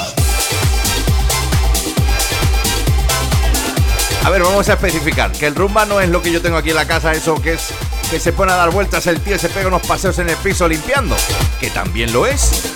A 4.24 4.30
ver, 4.30 4.43
vamos 4.43 4.68
a 4.70 4.74
especificar 4.74 5.32
que 5.32 5.47
el 5.47 5.55
rumba 5.55 5.86
no 5.86 6.01
es 6.01 6.10
lo 6.10 6.22
que 6.22 6.32
yo 6.32 6.41
tengo 6.41 6.57
aquí 6.57 6.70
en 6.70 6.76
la 6.76 6.86
casa, 6.86 7.14
eso 7.14 7.41
que 7.41 7.53
es 7.53 7.70
que 8.10 8.20
se 8.20 8.34
pone 8.34 8.51
a 8.51 8.55
dar 8.55 8.72
vueltas 8.72 9.05
el 9.05 9.22
tío 9.22 9.36
y 9.36 9.39
se 9.39 9.49
pega 9.49 9.68
unos 9.68 9.86
paseos 9.86 10.18
en 10.18 10.30
el 10.30 10.38
piso 10.38 10.68
limpiando, 10.68 11.16
que 11.60 11.70
también 11.70 12.12
lo 12.12 12.26
es. 12.26 12.72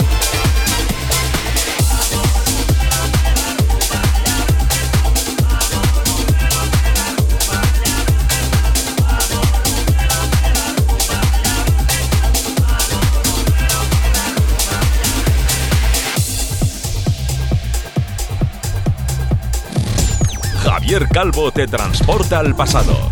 Javier 20.64 21.08
Calvo 21.10 21.52
te 21.52 21.66
transporta 21.68 22.40
al 22.40 22.56
pasado 22.56 23.10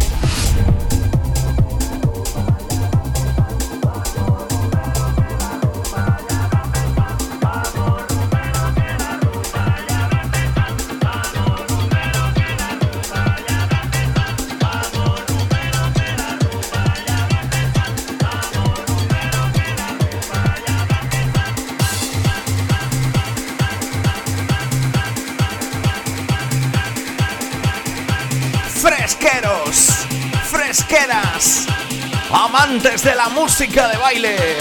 amantes 32.54 33.04
de 33.04 33.16
la 33.16 33.30
música 33.30 33.88
de 33.88 33.98
baile. 33.98 34.58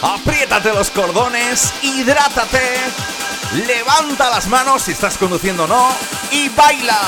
Apriétate 0.00 0.72
los 0.72 0.90
cordones, 0.90 1.74
hidrátate, 1.82 2.60
levanta 3.66 4.30
las 4.30 4.46
manos 4.46 4.82
si 4.82 4.92
estás 4.92 5.18
conduciendo 5.18 5.64
o 5.64 5.66
no 5.66 5.88
y 6.30 6.48
baila. 6.50 7.00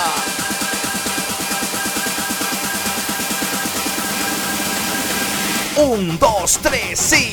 Un, 5.76 6.18
dos, 6.18 6.58
tres, 6.60 6.98
sí. 6.98 7.32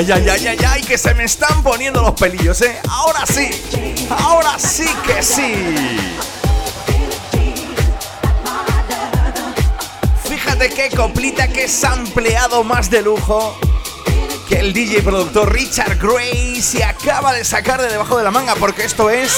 Ay, 0.00 0.10
ay, 0.12 0.28
ay, 0.30 0.46
ay, 0.46 0.58
ay, 0.66 0.82
que 0.82 0.96
se 0.96 1.12
me 1.12 1.24
están 1.24 1.62
poniendo 1.62 2.00
los 2.00 2.14
pelillos, 2.14 2.62
¿eh? 2.62 2.74
Ahora 2.88 3.26
sí, 3.26 3.50
ahora 4.08 4.58
sí 4.58 4.86
que 5.06 5.22
sí. 5.22 5.54
Fíjate 10.24 10.70
qué 10.70 10.88
coplita, 10.96 11.48
qué 11.48 11.68
sampleado 11.68 12.64
más 12.64 12.88
de 12.88 13.02
lujo 13.02 13.54
que 14.48 14.60
el 14.60 14.72
DJ 14.72 15.02
productor 15.02 15.52
Richard 15.52 15.98
Gray 15.98 16.62
se 16.62 16.82
acaba 16.82 17.34
de 17.34 17.44
sacar 17.44 17.82
de 17.82 17.88
debajo 17.90 18.16
de 18.16 18.24
la 18.24 18.30
manga 18.30 18.54
porque 18.54 18.84
esto 18.84 19.10
es 19.10 19.30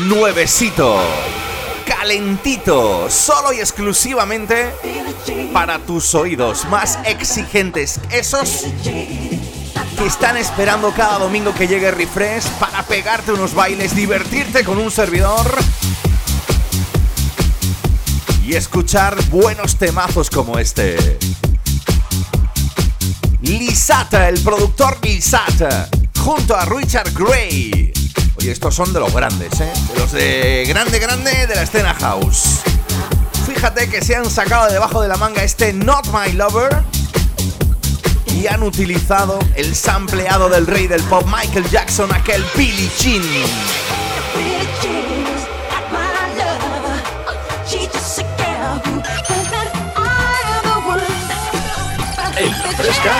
nuevecito, 0.00 1.00
calentito, 1.86 3.08
solo 3.08 3.50
y 3.54 3.60
exclusivamente 3.60 4.74
para 5.54 5.78
tus 5.78 6.14
oídos 6.14 6.66
más 6.66 6.98
exigentes, 7.06 7.98
esos 8.10 8.66
que 9.96 10.06
están 10.06 10.36
esperando 10.36 10.92
cada 10.92 11.18
domingo 11.18 11.54
que 11.54 11.66
llegue 11.66 11.90
Refresh 11.90 12.44
para 12.60 12.82
pegarte 12.82 13.32
unos 13.32 13.54
bailes, 13.54 13.96
divertirte 13.96 14.62
con 14.62 14.78
un 14.78 14.90
servidor 14.90 15.46
y 18.44 18.54
escuchar 18.54 19.22
buenos 19.28 19.76
temazos 19.76 20.28
como 20.28 20.58
este. 20.58 21.18
Lisata, 23.40 24.28
el 24.28 24.40
productor 24.40 24.98
Lisata, 25.02 25.88
junto 26.18 26.54
a 26.54 26.64
Richard 26.66 27.12
Gray. 27.12 27.92
Oye, 28.38 28.52
estos 28.52 28.74
son 28.74 28.92
de 28.92 29.00
los 29.00 29.14
grandes, 29.14 29.60
¿eh? 29.60 29.72
De 29.92 29.98
los 29.98 30.12
de 30.12 30.64
grande, 30.68 30.98
grande 30.98 31.46
de 31.46 31.54
la 31.54 31.62
escena 31.62 31.94
house. 31.94 32.60
Fíjate 33.46 33.88
que 33.88 34.02
se 34.02 34.14
han 34.14 34.28
sacado 34.30 34.70
debajo 34.70 35.00
de 35.00 35.08
la 35.08 35.16
manga 35.16 35.42
este 35.42 35.72
Not 35.72 36.08
My 36.12 36.32
Lover 36.32 36.84
y 38.46 38.48
han 38.48 38.62
utilizado 38.62 39.38
el 39.54 39.74
sampleado 39.74 40.48
del 40.48 40.66
rey 40.66 40.86
del 40.86 41.02
pop 41.02 41.26
Michael 41.26 41.68
Jackson, 41.68 42.12
aquel 42.14 42.44
Billie 42.54 42.90
Jean. 42.98 43.22
El 52.36 52.54
Fresca 52.76 53.12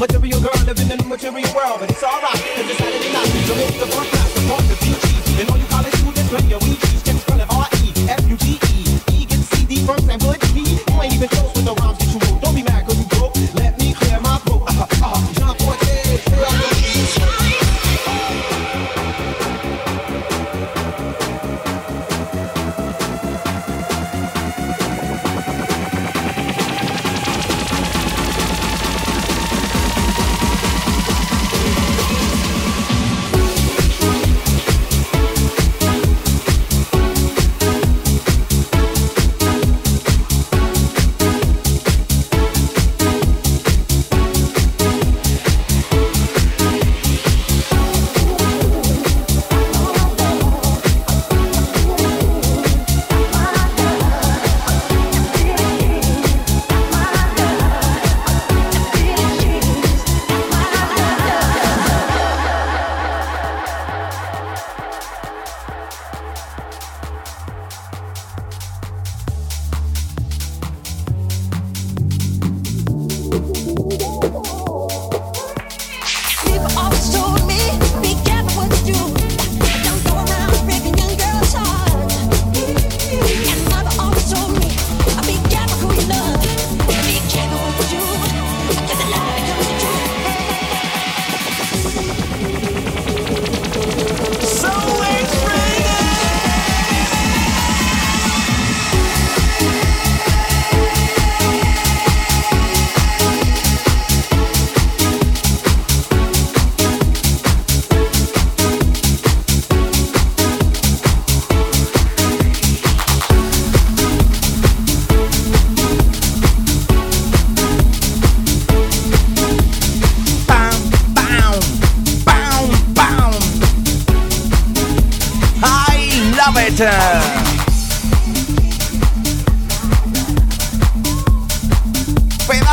Material 0.00 0.40
girl 0.40 0.64
living 0.64 0.90
in 0.90 0.98
a 0.98 1.04
material 1.04 1.54
world, 1.54 1.82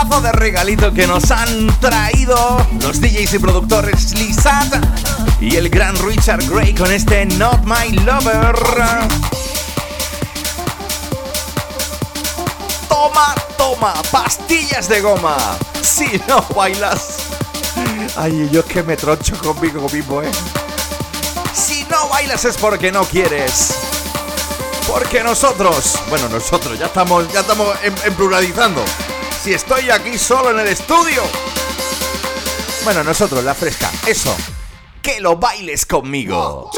De 0.08 0.32
regalito 0.32 0.91
que 0.93 1.05
nos 1.05 1.30
han 1.30 1.68
traído 1.80 2.66
los 2.82 2.99
DJs 2.99 3.36
y 3.36 3.39
productores 3.39 4.18
Lizat 4.18 4.74
y 5.39 5.58
el 5.58 5.70
gran 5.70 5.95
Richard 5.97 6.43
Gray 6.49 6.74
con 6.74 6.91
este 6.91 7.26
Not 7.26 7.64
My 7.66 7.91
Lover. 7.91 8.55
Toma, 12.89 13.36
toma, 13.58 13.93
pastillas 14.10 14.89
de 14.89 15.01
goma. 15.01 15.38
Si 15.84 16.20
no 16.28 16.41
bailas. 16.55 17.18
Ay, 18.16 18.49
yo 18.51 18.62
es 18.62 18.66
que 18.66 18.82
me 18.82 18.97
troncho 18.97 19.38
conmigo 19.38 19.88
mismo, 19.89 20.24
¿eh? 20.24 20.32
Si 21.53 21.84
no 21.91 22.08
bailas 22.08 22.43
es 22.45 22.58
porque 22.58 22.91
no 22.91 23.03
quieres. 23.03 23.76
Porque 24.88 25.22
nosotros, 25.22 25.99
bueno, 26.10 26.28
nosotros 26.30 26.80
ya 26.80 26.88
estamos, 26.88 27.32
ya 27.32 27.41
estamos 27.41 27.78
en 27.84 28.14
pluralizando. 28.16 28.84
Si 29.48 29.54
estoy 29.54 29.89
aquí 29.89 30.18
solo 30.18 30.52
en 30.52 30.60
el 30.60 30.68
estudio. 30.68 31.24
Bueno, 32.84 33.02
nosotros, 33.02 33.41
la 33.45 33.56
fresca. 33.56 33.89
Eso. 34.06 34.36
Que 35.02 35.22
lo 35.22 35.38
bailes 35.38 35.86
conmigo. 35.86 36.70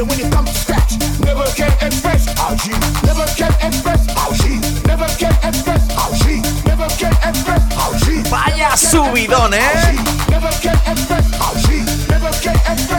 When 0.00 0.18
it 0.18 0.32
comes 0.32 0.50
to 0.50 0.58
scratch. 0.58 0.98
Never 1.20 1.44
can 1.54 1.72
express. 1.82 2.24
Gee. 2.64 2.72
Never 3.04 3.26
can 3.36 3.52
express. 3.60 4.06
Gee. 4.40 4.58
Never 4.86 5.06
can 5.18 5.36
express. 5.44 5.82
Gee. 6.22 6.40
Never 6.64 6.88
can 6.96 7.12
express. 7.22 8.04
Gee. 8.04 8.22
Vaya 8.30 8.76
subidón, 8.78 9.52
¿eh? 9.52 9.60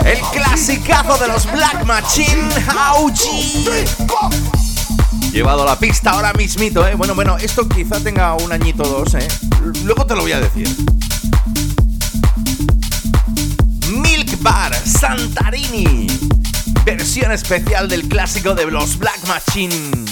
El 0.05 0.19
clasicazo 0.31 1.17
de 1.17 1.27
los 1.27 1.51
Black 1.51 1.83
Machine. 1.85 2.49
Llevado 5.31 5.63
a 5.63 5.65
la 5.65 5.79
pista 5.79 6.11
ahora 6.11 6.33
mismito, 6.33 6.87
¿eh? 6.87 6.93
Bueno, 6.93 7.15
bueno, 7.15 7.37
esto 7.37 7.67
quizá 7.67 7.99
tenga 7.99 8.35
un 8.35 8.51
añito 8.51 8.83
o 8.83 8.87
dos, 8.87 9.15
¿eh? 9.15 9.27
Luego 9.85 10.05
te 10.05 10.15
lo 10.15 10.21
voy 10.21 10.33
a 10.33 10.39
decir. 10.39 10.67
Milk 13.89 14.39
Bar 14.41 14.75
Santarini. 14.85 16.40
Versión 16.85 17.31
especial 17.31 17.87
del 17.87 18.07
clásico 18.07 18.55
de 18.55 18.65
los 18.65 18.97
Black 18.97 19.19
Machine. 19.27 20.05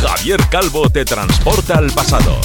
Javier 0.00 0.40
Calvo 0.50 0.88
te 0.88 1.04
transporta 1.04 1.78
al 1.78 1.90
pasado. 1.92 2.40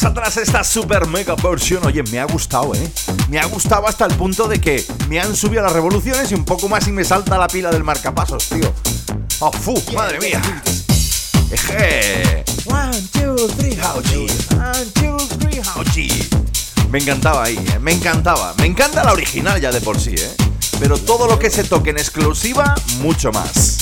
Dejamos 0.00 0.18
atrás 0.18 0.36
esta 0.38 0.64
super 0.64 1.06
mega 1.08 1.34
versión. 1.34 1.84
Oye, 1.84 2.02
me 2.04 2.20
ha 2.20 2.24
gustado, 2.24 2.74
¿eh? 2.74 2.90
Me 3.28 3.38
ha 3.38 3.44
gustado 3.44 3.86
hasta 3.86 4.06
el 4.06 4.14
punto 4.14 4.48
de 4.48 4.58
que 4.58 4.82
me 5.10 5.20
han 5.20 5.36
subido 5.36 5.62
las 5.62 5.74
revoluciones 5.74 6.32
y 6.32 6.34
un 6.34 6.46
poco 6.46 6.70
más 6.70 6.88
y 6.88 6.92
me 6.92 7.04
salta 7.04 7.36
la 7.36 7.46
pila 7.46 7.70
del 7.70 7.84
marcapasos, 7.84 8.48
tío. 8.48 8.72
¡Oh, 9.40 9.52
fu! 9.52 9.74
¡Madre 9.94 10.18
mía! 10.18 10.40
Eje. 11.50 12.44
One, 12.64 12.98
two, 13.12 13.36
three, 13.58 13.76
Hauchi. 13.76 14.26
One, 14.54 14.86
two, 14.94 15.18
three, 15.38 15.60
Hauchi. 15.60 16.08
Me 16.90 16.98
encantaba 16.98 17.44
ahí, 17.44 17.56
¿eh? 17.56 17.78
me 17.78 17.92
encantaba. 17.92 18.54
Me 18.56 18.66
encanta 18.66 19.04
la 19.04 19.12
original 19.12 19.60
ya 19.60 19.70
de 19.70 19.82
por 19.82 20.00
sí, 20.00 20.14
¿eh? 20.16 20.34
Pero 20.78 20.96
todo 20.96 21.26
lo 21.26 21.38
que 21.38 21.50
se 21.50 21.64
toque 21.64 21.90
en 21.90 21.98
exclusiva, 21.98 22.74
mucho 23.00 23.32
más. 23.32 23.79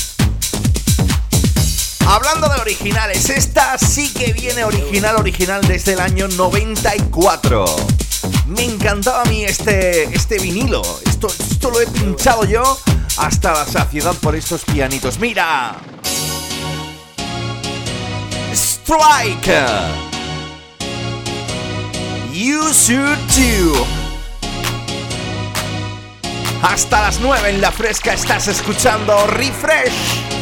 Hablando 2.10 2.48
de 2.48 2.58
originales, 2.62 3.28
esta 3.28 3.76
sí 3.76 4.10
que 4.14 4.32
viene 4.32 4.64
original, 4.64 5.16
original 5.16 5.60
desde 5.68 5.92
el 5.92 6.00
año 6.00 6.26
94. 6.26 7.66
Me 8.46 8.64
encantaba 8.64 9.20
a 9.20 9.24
mí 9.26 9.44
este, 9.44 10.04
este 10.04 10.38
vinilo. 10.38 10.80
Esto, 11.04 11.28
esto 11.28 11.68
lo 11.68 11.82
he 11.82 11.86
pinchado 11.86 12.46
yo 12.46 12.80
hasta 13.18 13.52
la 13.52 13.66
saciedad 13.66 14.14
por 14.22 14.34
estos 14.34 14.64
pianitos. 14.64 15.18
¡Mira! 15.18 15.76
Strike. 18.54 19.52
You 22.32 22.72
Should 22.72 23.18
Too. 23.34 23.86
Hasta 26.62 27.02
las 27.02 27.20
9 27.20 27.50
en 27.50 27.60
la 27.60 27.70
fresca 27.70 28.14
estás 28.14 28.48
escuchando 28.48 29.26
Refresh. 29.26 30.38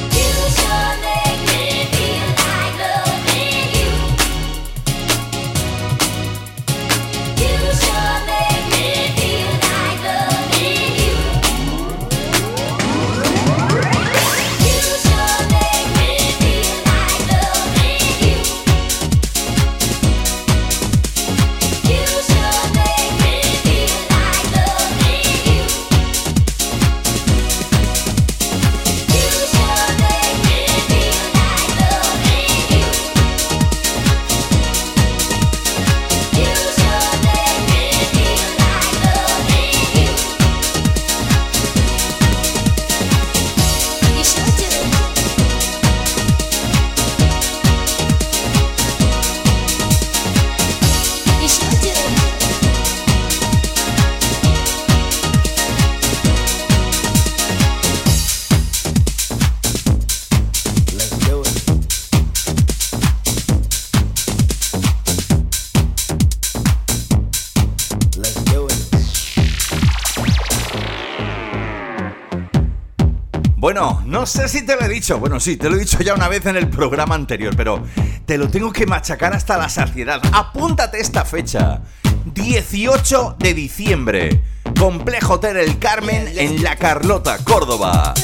Bueno, 73.67 74.01
no 74.07 74.27
sé 74.27 74.49
si 74.49 74.65
te 74.65 74.77
lo 74.77 74.83
he 74.83 74.89
dicho. 74.89 75.19
Bueno, 75.19 75.41
sí, 75.41 75.57
te 75.57 75.69
lo 75.69 75.75
he 75.75 75.81
dicho 75.81 75.99
ya 76.01 76.15
una 76.15 76.29
vez 76.29 76.47
en 76.47 76.55
el 76.55 76.69
programa 76.69 77.17
anterior, 77.17 77.53
pero 77.57 77.83
te 78.25 78.39
lo 78.39 78.49
tengo 78.49 78.73
que 78.73 78.87
machacar 78.87 79.35
hasta 79.35 79.57
la 79.57 79.69
saciedad. 79.69 80.23
Apúntate 80.33 81.01
esta 81.01 81.25
fecha. 81.25 81.81
18 82.27 83.35
de 83.41 83.55
diciembre. 83.55 84.45
Complejo 84.79 85.33
Hotel 85.33 85.57
El 85.57 85.81
Carmen 85.81 86.29
en 86.37 86.63
La 86.63 86.77
Carlota, 86.77 87.39
Córdoba. 87.39 88.15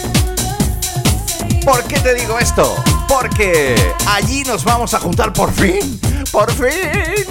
¿Por 1.64 1.82
qué 1.88 1.98
te 1.98 2.14
digo 2.14 2.38
esto? 2.38 2.76
Porque 3.08 3.74
allí 4.10 4.44
nos 4.44 4.62
vamos 4.62 4.94
a 4.94 5.00
juntar 5.00 5.32
por 5.32 5.50
fin. 5.52 6.00
Por 6.30 6.52
fin. 6.52 7.26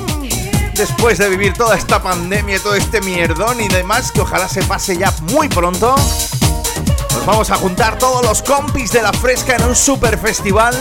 Después 0.75 1.17
de 1.17 1.29
vivir 1.29 1.53
toda 1.53 1.77
esta 1.77 2.03
pandemia, 2.03 2.59
todo 2.59 2.75
este 2.75 2.99
mierdón 2.99 3.61
y 3.61 3.69
demás, 3.69 4.11
que 4.11 4.19
ojalá 4.19 4.49
se 4.49 4.63
pase 4.63 4.97
ya 4.97 5.13
muy 5.31 5.47
pronto. 5.47 5.95
Nos 7.13 7.25
vamos 7.25 7.49
a 7.51 7.55
juntar 7.55 7.97
todos 7.97 8.25
los 8.25 8.41
compis 8.41 8.91
de 8.91 9.01
la 9.01 9.13
fresca 9.13 9.55
en 9.55 9.63
un 9.63 9.75
super 9.75 10.17
festival 10.17 10.73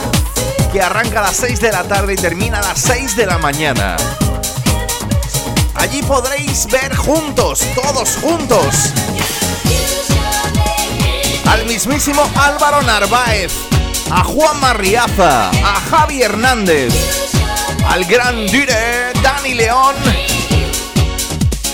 que 0.72 0.80
arranca 0.80 1.20
a 1.20 1.22
las 1.24 1.36
6 1.36 1.60
de 1.60 1.72
la 1.72 1.82
tarde 1.84 2.14
y 2.14 2.16
termina 2.16 2.58
a 2.58 2.62
las 2.62 2.80
6 2.80 3.16
de 3.16 3.26
la 3.26 3.38
mañana. 3.38 3.96
Allí 5.74 6.02
podréis 6.02 6.66
ver 6.66 6.94
juntos, 6.94 7.60
todos 7.74 8.16
juntos, 8.22 8.92
al 11.46 11.66
mismísimo 11.66 12.22
Álvaro 12.36 12.82
Narváez, 12.82 13.52
a 14.10 14.22
Juan 14.24 14.60
Marriaza, 14.60 15.50
a 15.50 15.80
Javi 15.90 16.22
Hernández, 16.22 16.94
al 17.88 18.04
gran 18.04 18.46
dire 18.46 19.12
Dani 19.22 19.54
León, 19.54 19.96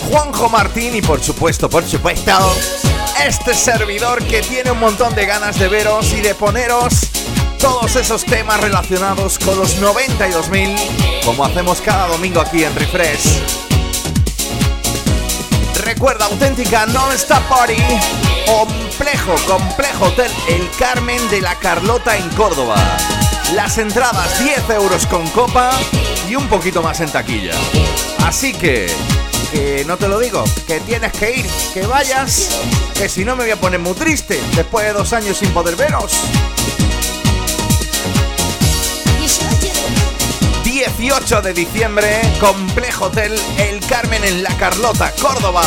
Juanjo 0.08 0.48
Martín 0.48 0.94
y 0.94 1.02
por 1.02 1.22
supuesto, 1.22 1.68
por 1.68 1.84
supuesto, 1.84 2.32
este 3.24 3.54
servidor 3.54 4.22
que 4.24 4.42
tiene 4.42 4.70
un 4.70 4.78
montón 4.78 5.14
de 5.14 5.26
ganas 5.26 5.58
de 5.58 5.68
veros 5.68 6.12
y 6.12 6.20
de 6.20 6.34
poneros 6.34 6.94
todos 7.58 7.96
esos 7.96 8.24
temas 8.24 8.60
relacionados 8.60 9.38
con 9.38 9.58
los 9.58 9.80
92.000 9.80 11.24
como 11.24 11.44
hacemos 11.44 11.80
cada 11.80 12.08
domingo 12.08 12.40
aquí 12.40 12.64
en 12.64 12.74
Refresh. 12.74 13.40
Recuerda, 15.84 16.26
auténtica 16.26 16.86
Non-Stop 16.86 17.42
Party, 17.48 17.82
complejo, 18.46 19.34
complejo 19.46 20.06
hotel 20.06 20.30
El 20.48 20.68
Carmen 20.78 21.28
de 21.30 21.40
la 21.40 21.54
Carlota 21.56 22.16
en 22.16 22.28
Córdoba. 22.30 22.76
Las 23.54 23.78
entradas 23.78 24.42
10 24.42 24.70
euros 24.70 25.06
con 25.06 25.26
copa 25.28 25.70
y 26.28 26.34
un 26.34 26.48
poquito 26.48 26.82
más 26.82 27.00
en 27.00 27.10
taquilla. 27.10 27.54
Así 28.24 28.52
que 28.52 28.88
que 29.52 29.84
no 29.86 29.96
te 29.96 30.08
lo 30.08 30.18
digo, 30.18 30.44
que 30.66 30.80
tienes 30.80 31.12
que 31.12 31.36
ir, 31.36 31.46
que 31.72 31.86
vayas, 31.86 32.48
que 32.94 33.08
si 33.08 33.24
no 33.24 33.36
me 33.36 33.44
voy 33.44 33.52
a 33.52 33.56
poner 33.56 33.80
muy 33.80 33.94
triste 33.94 34.40
después 34.54 34.86
de 34.86 34.92
dos 34.92 35.12
años 35.12 35.38
sin 35.38 35.50
poder 35.50 35.76
veros. 35.76 36.12
18 40.64 41.42
de 41.42 41.54
diciembre, 41.54 42.20
Complejo 42.38 43.06
Hotel 43.06 43.34
El 43.58 43.80
Carmen 43.80 44.22
en 44.24 44.42
La 44.42 44.56
Carlota, 44.56 45.12
Córdoba. 45.20 45.62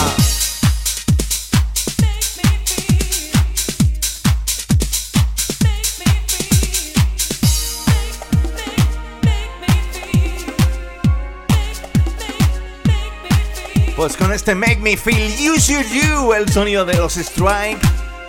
Pues 13.99 14.15
con 14.15 14.31
este 14.31 14.55
Make 14.55 14.77
Me 14.77 14.95
Feel 14.95 15.35
You 15.35 15.57
Should 15.57 15.88
You, 15.91 16.31
el 16.31 16.49
sonido 16.49 16.85
de 16.85 16.93
los 16.93 17.17
Strike, 17.17 17.77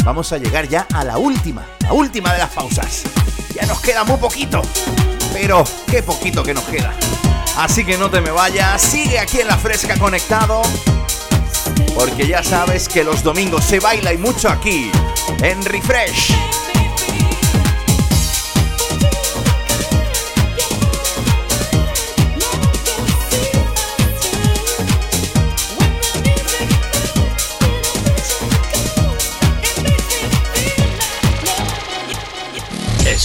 vamos 0.05 0.33
a 0.33 0.39
llegar 0.39 0.67
ya 0.67 0.85
a 0.93 1.05
la 1.05 1.17
última, 1.17 1.65
la 1.79 1.93
última 1.93 2.33
de 2.33 2.41
las 2.41 2.51
pausas. 2.51 3.05
Ya 3.55 3.67
nos 3.67 3.81
queda 3.81 4.03
muy 4.03 4.17
poquito, 4.17 4.63
pero 5.33 5.63
qué 5.89 6.03
poquito 6.03 6.43
que 6.43 6.55
nos 6.55 6.65
queda. 6.65 6.93
Así 7.57 7.85
que 7.85 7.97
no 7.97 8.11
te 8.11 8.21
me 8.21 8.33
vayas, 8.33 8.83
sigue 8.83 9.21
aquí 9.21 9.43
en 9.43 9.47
la 9.47 9.57
fresca 9.57 9.97
conectado, 9.97 10.61
porque 11.95 12.27
ya 12.27 12.43
sabes 12.43 12.89
que 12.89 13.05
los 13.05 13.23
domingos 13.23 13.65
se 13.65 13.79
baila 13.79 14.13
y 14.13 14.19
mucho 14.19 14.49
aquí, 14.49 14.91
en 15.41 15.65
Refresh. 15.65 16.50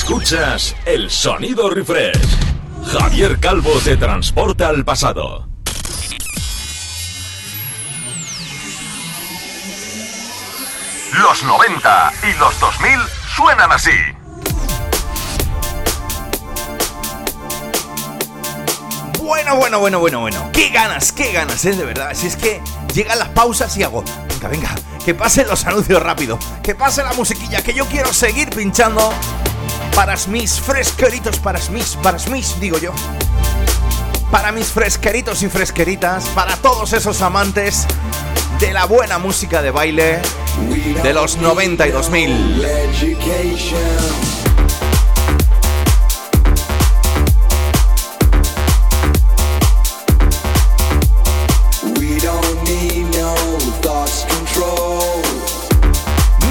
Escuchas 0.07 0.76
el 0.86 1.10
sonido 1.10 1.68
refresh. 1.68 2.38
Javier 2.86 3.40
Calvo 3.40 3.72
te 3.84 3.98
transporta 3.98 4.68
al 4.68 4.86
pasado. 4.86 5.48
Los 11.11 11.44
90 11.44 12.14
y 12.22 12.38
los 12.38 12.60
2000 12.60 12.99
suenan 13.36 13.72
así. 13.72 13.90
Bueno, 19.23 19.56
bueno, 19.56 19.80
bueno, 19.80 19.99
bueno, 19.99 20.19
bueno. 20.19 20.49
Qué 20.53 20.69
ganas, 20.69 21.11
qué 21.14 21.32
ganas, 21.32 21.65
¿eh? 21.65 21.72
De 21.72 21.84
verdad. 21.84 22.11
Si 22.14 22.27
es 22.27 22.36
que 22.36 22.61
llegan 22.94 23.18
las 23.18 23.30
pausas 23.30 23.76
y 23.76 23.82
hago. 23.82 24.03
Venga, 24.30 24.49
venga. 24.49 24.76
Que 25.03 25.15
pasen 25.15 25.48
los 25.48 25.65
anuncios 25.65 25.99
rápido. 26.03 26.38
Que 26.61 26.76
pase 26.76 27.02
la 27.02 27.14
musiquilla. 27.14 27.64
Que 27.64 27.73
yo 27.73 27.88
quiero 27.88 28.14
seguir 28.14 28.52
pinchando 28.52 29.11
para 29.95 30.15
mis 30.27 30.59
fresqueritos, 30.59 31.39
para 31.39 31.59
mis, 31.72 31.95
para 31.95 32.17
mis, 32.30 32.59
digo 32.59 32.77
yo. 32.77 32.91
Para 34.30 34.51
mis 34.51 34.67
fresqueritos 34.67 35.41
y 35.41 35.47
fresqueritas, 35.47 36.26
para 36.35 36.57
todos 36.57 36.91
esos 36.91 37.22
amantes 37.22 37.88
de 38.59 38.73
la 38.73 38.85
buena 38.85 39.17
música 39.17 39.61
de 39.61 39.72
baile 39.72 40.22
de 41.01 41.13
los 41.13 41.39
92.000. 41.39 42.26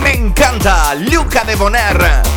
Me 0.03 0.13
encanta 0.15 0.95
Luca 0.95 1.45
de 1.45 1.57
Boner. 1.57 2.34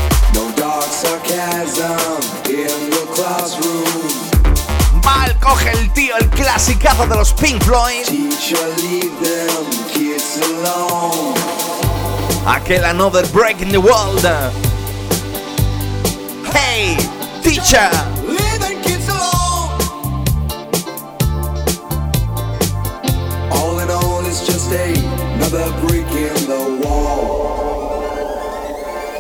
El 6.20 6.30
clasicazo 6.30 7.06
de 7.08 7.16
los 7.16 7.34
Pink 7.34 7.64
Floyd. 7.64 8.06
Aquel 12.46 12.86
Another 12.86 13.26
Break 13.28 13.62
in 13.62 13.70
the 13.70 13.78
World. 13.78 14.26
Hey, 16.54 16.98
teacher. 17.44 17.90
All 23.52 23.80
in 23.80 23.90
all, 23.90 24.26
it's 24.26 24.46
just 24.46 24.72
another 24.72 25.72
break 25.82 26.08
in 26.12 26.48
the 26.48 26.82
wall. 26.84 28.06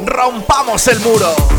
Rompamos 0.05 0.87
el 0.87 0.99
muro. 1.01 1.56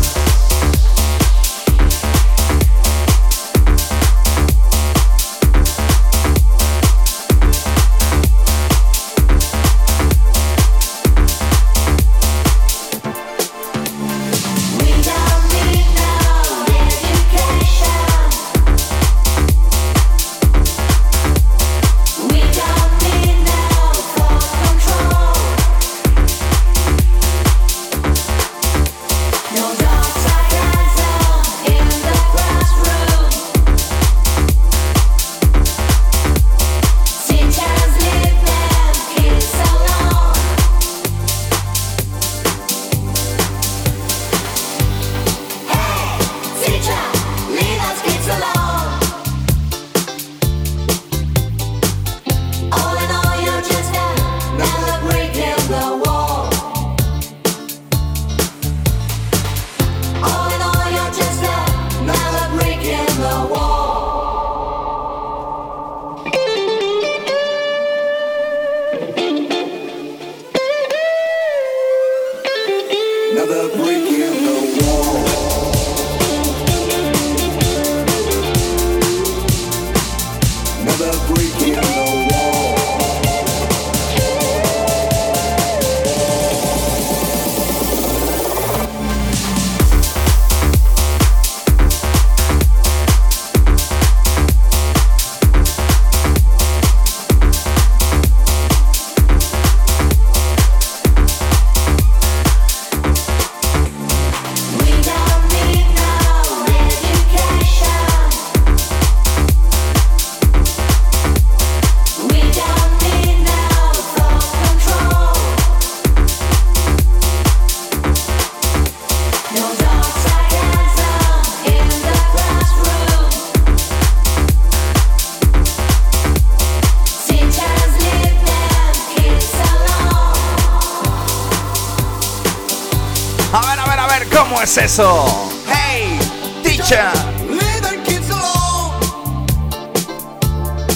Es 134.69 134.77
eso? 134.77 135.49
¡Hey, 135.67 136.19
teacher! 136.61 137.09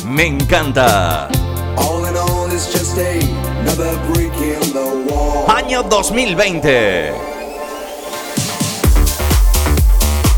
Me 0.05 0.27
encanta. 0.27 1.27
Año 5.47 5.81
2020. 5.83 7.13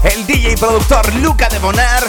El 0.03 0.27
DJ 0.27 0.53
y 0.53 0.55
productor 0.55 1.13
Luca 1.15 1.49
de 1.49 1.59
Bonar 1.59 2.03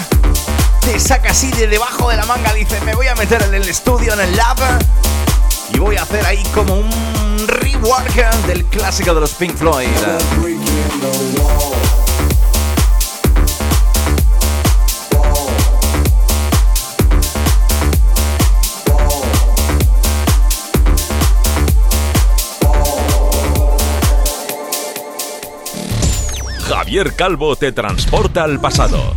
te 0.82 1.01
saca 1.01 1.31
así 1.31 1.51
de 1.51 1.66
debajo 1.66 2.09
de 2.09 2.19
la 2.19 2.27
manga. 2.27 2.55
Dice: 2.55 2.81
Me 2.82 2.94
voy 2.94 3.09
a 3.09 3.16
meter 3.16 3.43
en 3.43 3.55
el 3.55 3.69
estudio, 3.69 4.12
en 4.12 4.20
el 4.20 4.36
lab, 4.36 4.59
y 5.74 5.78
voy 5.81 5.97
a 5.97 6.03
hacer 6.03 6.24
ahí 6.24 6.44
como 6.55 6.74
un 6.74 7.48
rework 7.48 8.15
del 8.47 8.65
clásico 8.66 9.12
de 9.12 9.23
los 9.23 9.32
Pink 9.32 9.57
Floyd. 9.57 9.89
Javier 26.86 27.16
Calvo 27.16 27.57
te 27.57 27.73
transporta 27.73 28.44
al 28.44 28.61
pasado. 28.61 29.15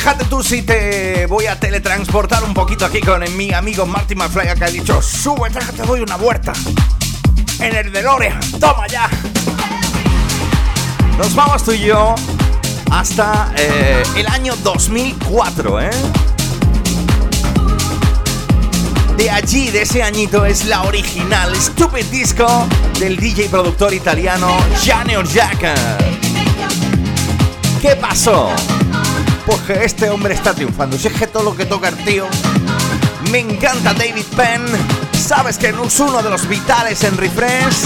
Fíjate 0.00 0.24
tú 0.24 0.42
si 0.42 0.62
te 0.62 1.26
voy 1.26 1.44
a 1.44 1.60
teletransportar 1.60 2.42
un 2.44 2.54
poquito 2.54 2.86
aquí 2.86 3.02
con 3.02 3.22
mi 3.36 3.52
amigo 3.52 3.84
Marty 3.84 4.14
McFly 4.14 4.54
que 4.56 4.64
ha 4.64 4.70
dicho, 4.70 5.02
sube, 5.02 5.50
te 5.50 5.82
doy 5.82 6.00
una 6.00 6.16
vuelta. 6.16 6.54
En 7.58 7.76
el 7.76 7.92
DeLorean, 7.92 8.40
toma 8.58 8.86
ya. 8.86 9.10
Nos 11.18 11.34
vamos 11.34 11.62
tú 11.64 11.72
y 11.72 11.80
yo 11.80 12.14
hasta 12.90 13.52
eh, 13.58 14.02
el 14.16 14.26
año 14.28 14.56
2004, 14.64 15.82
¿eh? 15.82 15.90
De 19.18 19.30
allí, 19.30 19.68
de 19.68 19.82
ese 19.82 20.02
añito, 20.02 20.46
es 20.46 20.64
la 20.64 20.84
original 20.84 21.54
Stupid 21.54 22.06
Disco 22.06 22.66
del 22.98 23.18
DJ 23.18 23.50
productor 23.50 23.92
italiano 23.92 24.48
Gianni 24.82 25.16
Orjaka. 25.16 25.74
¿Qué 27.82 27.96
pasó? 27.96 28.48
Pues 29.50 29.82
este 29.82 30.08
hombre 30.08 30.34
está 30.34 30.54
triunfando. 30.54 30.96
Si 30.96 31.08
es 31.08 31.14
que 31.14 31.26
todo 31.26 31.42
lo 31.42 31.56
que 31.56 31.66
toca 31.66 31.88
el 31.88 31.96
tío. 32.04 32.26
Me 33.32 33.40
encanta 33.40 33.92
David 33.92 34.24
Penn. 34.36 34.64
Sabes 35.12 35.58
que 35.58 35.72
no 35.72 35.84
es 35.84 35.98
uno 35.98 36.22
de 36.22 36.30
los 36.30 36.46
vitales 36.46 37.02
en 37.02 37.16
Refresh. 37.16 37.84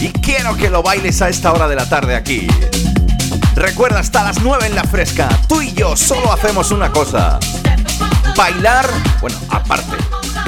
Y 0.00 0.08
quiero 0.20 0.56
que 0.56 0.70
lo 0.70 0.82
bailes 0.82 1.20
a 1.20 1.28
esta 1.28 1.52
hora 1.52 1.66
de 1.66 1.74
la 1.74 1.88
tarde 1.88 2.14
aquí. 2.14 2.46
Recuerda, 3.56 3.98
hasta 3.98 4.22
las 4.22 4.40
9 4.40 4.66
en 4.66 4.76
la 4.76 4.84
fresca. 4.84 5.28
Tú 5.48 5.60
y 5.60 5.72
yo 5.72 5.96
solo 5.96 6.32
hacemos 6.32 6.70
una 6.70 6.92
cosa. 6.92 7.40
Bailar, 8.36 8.88
bueno, 9.20 9.36
aparte, 9.50 9.96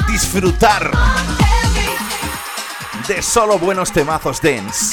disfrutar 0.09 0.91
de 3.07 3.21
solo 3.21 3.59
buenos 3.59 3.91
temazos 3.91 4.41
dance. 4.41 4.90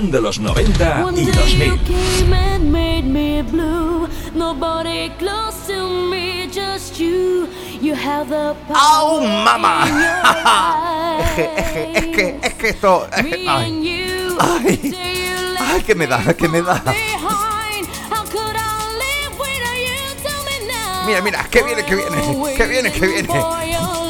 mezclando 0.00 0.20
los 0.20 0.38
90 0.38 1.06
y 1.16 1.24
2000. 1.26 1.80
¡Au, 8.74 9.20
mamá! 9.20 9.84
es, 11.20 11.30
que, 11.32 11.50
es, 11.54 11.70
que, 11.72 11.98
es 11.98 12.06
que, 12.06 12.38
es 12.42 12.54
que 12.54 12.68
esto... 12.70 13.06
Eh, 13.16 13.46
ay, 13.48 14.36
ay, 14.40 14.94
ay, 15.58 15.82
que 15.82 15.94
me 15.94 16.06
da, 16.06 16.34
que 16.34 16.48
me 16.48 16.62
da. 16.62 16.82
Mira, 21.06 21.22
mira, 21.22 21.44
que 21.44 21.62
viene, 21.62 21.84
que 21.84 21.96
viene, 21.96 22.54
que 22.56 22.66
viene, 22.66 22.92
que 22.92 23.06
viene. 23.06 23.44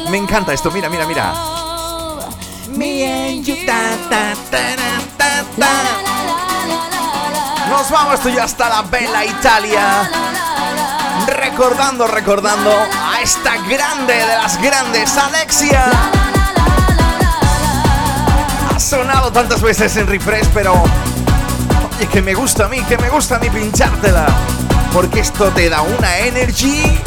Me 0.09 0.17
encanta 0.17 0.53
esto, 0.53 0.69
mira, 0.71 0.89
mira, 0.89 1.05
mira. 1.07 1.33
Me 2.77 3.05
and 3.05 3.45
you, 3.45 3.65
ta, 3.65 3.97
ta, 4.09 4.33
ta, 4.49 4.90
nos 7.69 7.89
vamos 7.89 8.19
tú 8.19 8.29
ya 8.29 8.43
hasta 8.43 8.69
la 8.69 8.81
Bella 8.83 9.23
Italia. 9.25 10.09
Recordando, 11.27 12.07
recordando 12.07 12.69
a 12.69 13.21
esta 13.21 13.57
grande 13.67 14.13
de 14.13 14.25
las 14.27 14.61
grandes, 14.61 15.17
Alexia. 15.17 15.85
Ha 18.73 18.79
sonado 18.79 19.31
tantas 19.31 19.61
veces 19.61 19.95
en 19.97 20.07
refresh, 20.07 20.47
pero. 20.53 20.73
Oye, 21.97 22.07
que 22.07 22.21
me 22.21 22.33
gusta 22.33 22.65
a 22.65 22.67
mí, 22.67 22.81
que 22.83 22.97
me 22.97 23.09
gusta 23.09 23.37
a 23.37 23.39
mí 23.39 23.49
pinchártela. 23.49 24.27
Porque 24.93 25.21
esto 25.21 25.49
te 25.49 25.69
da 25.69 25.81
una 25.81 26.17
energía. 26.19 26.99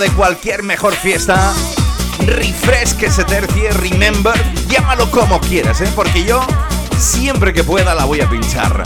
de 0.00 0.10
cualquier 0.12 0.62
mejor 0.62 0.94
fiesta. 0.94 1.52
Refresh 2.20 2.94
que 2.94 3.10
se 3.10 3.22
tercie, 3.24 3.70
remember, 3.70 4.34
llámalo 4.66 5.10
como 5.10 5.38
quieras, 5.40 5.80
¿eh? 5.82 5.92
porque 5.94 6.24
yo 6.24 6.40
siempre 6.98 7.52
que 7.52 7.62
pueda 7.62 7.94
la 7.94 8.06
voy 8.06 8.22
a 8.22 8.28
pinchar. 8.28 8.82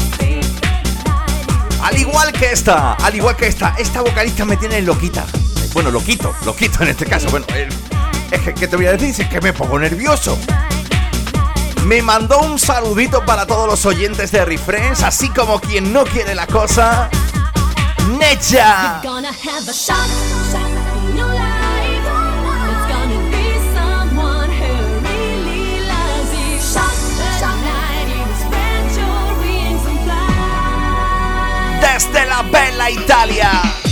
Al 1.83 1.97
igual 1.99 2.33
que 2.33 2.51
esta, 2.51 2.95
al 2.95 3.15
igual 3.15 3.37
que 3.37 3.47
esta, 3.47 3.75
esta 3.79 4.01
vocalista 4.01 4.45
me 4.45 4.57
tiene 4.57 4.83
loquita. 4.83 5.25
Bueno, 5.73 5.91
loquito, 5.91 6.35
loquito 6.45 6.83
en 6.83 6.89
este 6.89 7.07
caso. 7.07 7.29
Bueno, 7.31 7.47
es 8.31 8.41
que, 8.41 8.67
te 8.67 8.77
voy 8.77 8.87
a 8.87 8.93
decir? 8.93 9.25
Es 9.25 9.29
que 9.31 9.41
me 9.41 9.53
pongo 9.53 9.79
nervioso. 9.79 10.37
Me 11.85 12.03
mandó 12.03 12.41
un 12.41 12.59
saludito 12.59 13.25
para 13.25 13.47
todos 13.47 13.69
los 13.69 13.87
oyentes 13.87 14.33
de 14.33 14.45
Refresh, 14.45 15.05
así 15.05 15.29
como 15.29 15.61
quien 15.61 15.93
no 15.93 16.05
quiere 16.05 16.35
la 16.35 16.49
cosa. 16.49 17.09
Necha. 18.19 19.01
desde 32.15 32.27
la 32.29 32.43
bella 32.43 32.91
Italia. 32.91 33.84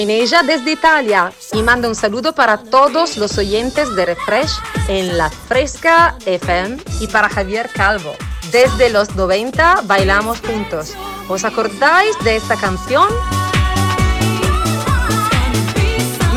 Soy 0.00 0.06
Neja 0.06 0.42
desde 0.42 0.72
Italia 0.72 1.30
y 1.52 1.62
mando 1.62 1.86
un 1.86 1.94
saludo 1.94 2.34
para 2.34 2.56
todos 2.56 3.18
los 3.18 3.36
oyentes 3.36 3.94
de 3.96 4.06
Refresh 4.06 4.52
en 4.88 5.18
La 5.18 5.28
Fresca 5.28 6.16
FM 6.24 6.78
y 7.00 7.06
para 7.06 7.28
Javier 7.28 7.68
Calvo. 7.68 8.14
Desde 8.50 8.88
los 8.88 9.14
90 9.14 9.82
bailamos 9.84 10.40
juntos. 10.40 10.94
¿Os 11.28 11.44
acordáis 11.44 12.16
de 12.24 12.36
esta 12.36 12.56
canción? 12.56 13.08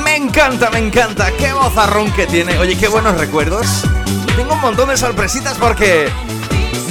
Me 0.03 0.17
encanta, 0.17 0.69
me 0.69 0.79
encanta. 0.79 1.31
Qué 1.37 1.53
vozarrón 1.53 2.11
que 2.11 2.27
tiene. 2.27 2.57
Oye, 2.57 2.77
qué 2.77 2.89
buenos 2.89 3.17
recuerdos. 3.17 3.65
Tengo 4.35 4.55
un 4.55 4.61
montón 4.61 4.89
de 4.89 4.97
sorpresitas 4.97 5.57
porque 5.57 6.09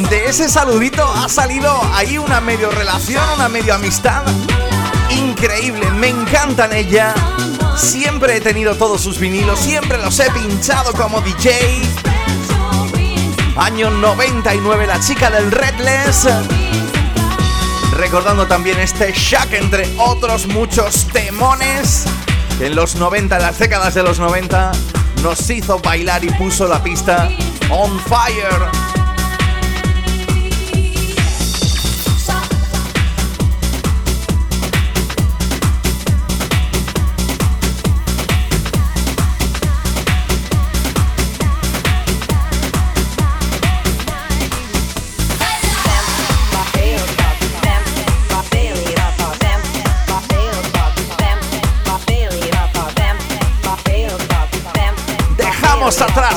de 0.09 0.25
ese 0.27 0.49
saludito 0.49 1.07
ha 1.07 1.29
salido 1.29 1.79
ahí 1.93 2.17
una 2.17 2.41
medio 2.41 2.71
relación, 2.71 3.23
una 3.37 3.51
medio 3.51 3.75
amistad. 3.75 4.23
Increíble, 5.43 5.91
me 5.91 6.07
encantan 6.07 6.73
ella. 6.73 7.13
Siempre 7.77 8.37
he 8.37 8.41
tenido 8.41 8.77
todos 8.77 9.01
sus 9.01 9.19
vinilos, 9.19 9.59
siempre 9.59 9.99
los 9.99 10.21
he 10.21 10.31
pinchado 10.31 10.93
como 10.93 11.21
DJ. 11.21 11.83
Año 13.57 13.91
99, 13.91 14.87
la 14.87 15.01
chica 15.01 15.31
del 15.31 15.51
Redless. 15.51 16.29
Recordando 17.97 18.47
también 18.47 18.79
este 18.79 19.13
Shack, 19.13 19.55
entre 19.55 19.93
otros 19.99 20.47
muchos 20.47 21.09
temones 21.09 22.05
en 22.61 22.77
los 22.77 22.95
90, 22.95 23.35
en 23.35 23.43
las 23.43 23.59
décadas 23.59 23.95
de 23.95 24.05
los 24.05 24.21
90, 24.21 24.71
nos 25.25 25.51
hizo 25.51 25.81
bailar 25.81 26.23
y 26.23 26.31
puso 26.35 26.69
la 26.69 26.81
pista 26.81 27.29
on 27.69 27.99
fire. 27.99 29.02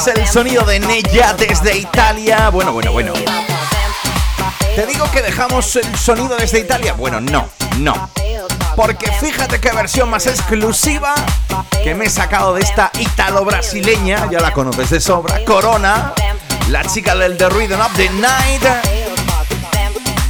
El 0.07 0.27
sonido 0.27 0.63
de 0.63 0.79
Nella 0.79 1.33
desde 1.33 1.77
Italia. 1.77 2.49
Bueno, 2.49 2.71
bueno, 2.71 2.91
bueno. 2.91 3.13
¿Te 4.75 4.85
digo 4.85 5.09
que 5.11 5.21
dejamos 5.21 5.75
el 5.75 5.97
sonido 5.97 6.35
desde 6.37 6.59
Italia? 6.59 6.93
Bueno, 6.93 7.19
no, 7.19 7.49
no. 7.79 8.09
Porque 8.75 9.11
fíjate 9.11 9.59
qué 9.59 9.71
versión 9.71 10.09
más 10.09 10.27
exclusiva 10.27 11.15
que 11.83 11.95
me 11.95 12.05
he 12.05 12.09
sacado 12.09 12.53
de 12.53 12.61
esta 12.61 12.91
italo-brasileña, 12.99 14.29
ya 14.29 14.39
la 14.39 14.53
conoces 14.53 14.89
de 14.89 14.99
sobra, 14.99 15.43
Corona, 15.43 16.13
la 16.69 16.83
chica 16.85 17.15
del 17.15 17.37
The 17.37 17.49
Rhythm 17.49 17.79
of 17.79 17.95
the 17.95 18.09
Night, 18.09 18.63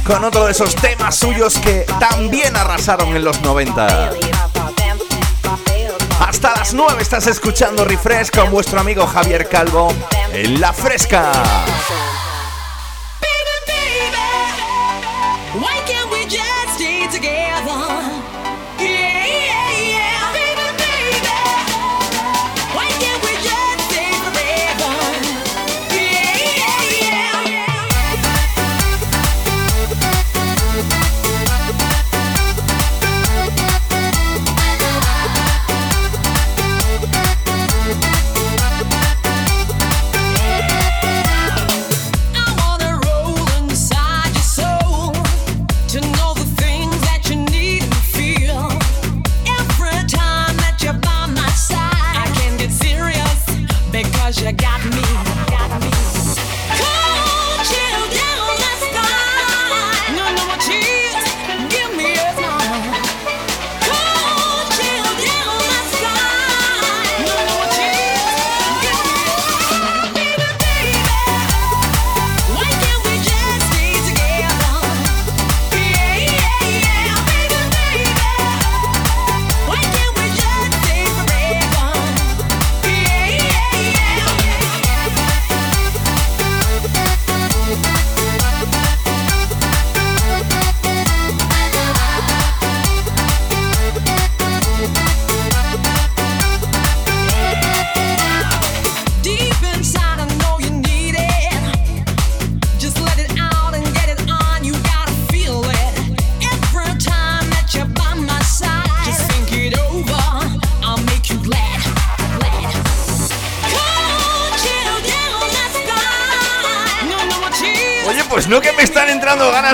con 0.06 0.24
otro 0.24 0.46
de 0.46 0.52
esos 0.52 0.74
temas 0.76 1.16
suyos 1.16 1.58
que 1.58 1.86
también 2.00 2.56
arrasaron 2.56 3.14
en 3.14 3.24
los 3.24 3.40
90. 3.42 4.10
Hasta 6.46 6.60
las 6.60 6.74
9 6.74 7.02
estás 7.02 7.26
escuchando 7.26 7.84
Refresh 7.84 8.30
con 8.30 8.52
vuestro 8.52 8.78
amigo 8.78 9.04
Javier 9.04 9.48
Calvo 9.48 9.92
en 10.32 10.60
La 10.60 10.72
Fresca. 10.72 11.32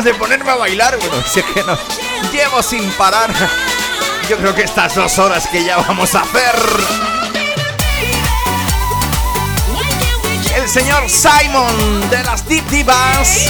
De 0.01 0.15
ponerme 0.15 0.51
a 0.51 0.55
bailar. 0.55 0.97
Bueno, 0.99 1.17
es 1.19 1.45
que 1.45 1.63
no. 1.65 1.77
Llevo 2.33 2.63
sin 2.63 2.91
parar. 2.93 3.31
Yo 4.29 4.39
creo 4.39 4.55
que 4.55 4.63
estas 4.63 4.95
dos 4.95 5.19
horas 5.19 5.47
que 5.49 5.63
ya 5.65 5.77
vamos 5.77 6.15
a 6.15 6.23
hacer. 6.23 6.55
El 10.57 10.69
señor 10.69 11.11
Simon 11.11 12.09
de 12.09 12.23
las 12.25 12.49
Deep 12.49 12.67
Divas 12.69 13.47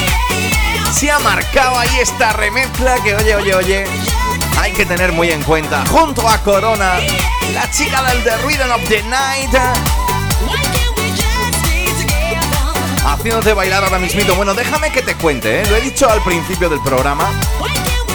se 0.93 1.10
ha 1.12 1.19
marcado 1.20 1.78
ahí 1.78 2.01
esta 2.01 2.32
remezcla 2.32 2.97
que, 3.05 3.14
oye, 3.14 3.36
oye, 3.36 3.55
oye, 3.55 3.85
hay 4.60 4.73
que 4.73 4.85
tener 4.85 5.12
muy 5.12 5.31
en 5.31 5.43
cuenta. 5.44 5.85
Junto 5.89 6.28
a 6.28 6.39
Corona, 6.39 6.94
la 7.55 7.70
chica 7.70 8.02
del 8.02 8.24
The 8.24 8.36
Rhythm 8.39 8.70
of 8.73 8.89
the 8.89 9.02
Night. 9.05 10.02
Haciéndote 13.23 13.53
bailar 13.53 13.85
ahora 13.85 14.01
mismito. 14.01 14.35
Bueno, 14.35 14.53
déjame 14.53 14.90
que 14.90 15.01
te 15.01 15.15
cuente, 15.15 15.61
¿eh? 15.61 15.66
lo 15.70 15.77
he 15.77 15.81
dicho 15.81 16.11
al 16.11 16.20
principio 16.24 16.69
del 16.69 16.81
programa. 16.81 17.31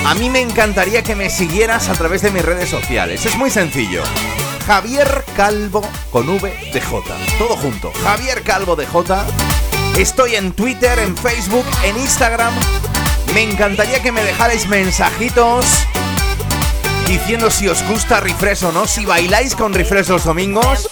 A 0.05 0.13
mí 0.15 0.29
me 0.29 0.41
encantaría 0.41 1.01
que 1.01 1.15
me 1.15 1.29
siguieras 1.29 1.87
a 1.87 1.93
través 1.93 2.23
de 2.23 2.29
mis 2.29 2.43
redes 2.43 2.69
sociales. 2.69 3.25
Es 3.25 3.37
muy 3.37 3.49
sencillo. 3.49 4.03
Javier 4.65 5.23
Calvo 5.37 5.81
con 6.11 6.27
V 6.27 6.53
de 6.73 6.81
J. 6.81 7.15
Todo 7.37 7.55
junto. 7.55 7.93
Javier 8.03 8.43
Calvo 8.43 8.75
de 8.75 8.85
J. 8.85 9.25
Estoy 9.97 10.35
en 10.35 10.51
Twitter, 10.51 10.99
en 10.99 11.15
Facebook, 11.15 11.65
en 11.85 11.95
Instagram. 11.95 12.53
Me 13.33 13.43
encantaría 13.43 14.03
que 14.03 14.11
me 14.11 14.21
dejarais 14.25 14.67
mensajitos 14.67 15.65
diciendo 17.07 17.49
si 17.49 17.69
os 17.69 17.81
gusta 17.87 18.19
Refresh 18.19 18.65
o 18.65 18.73
no, 18.73 18.85
si 18.85 19.05
bailáis 19.05 19.55
con 19.55 19.73
Refresh 19.73 20.09
los 20.09 20.25
domingos. 20.25 20.89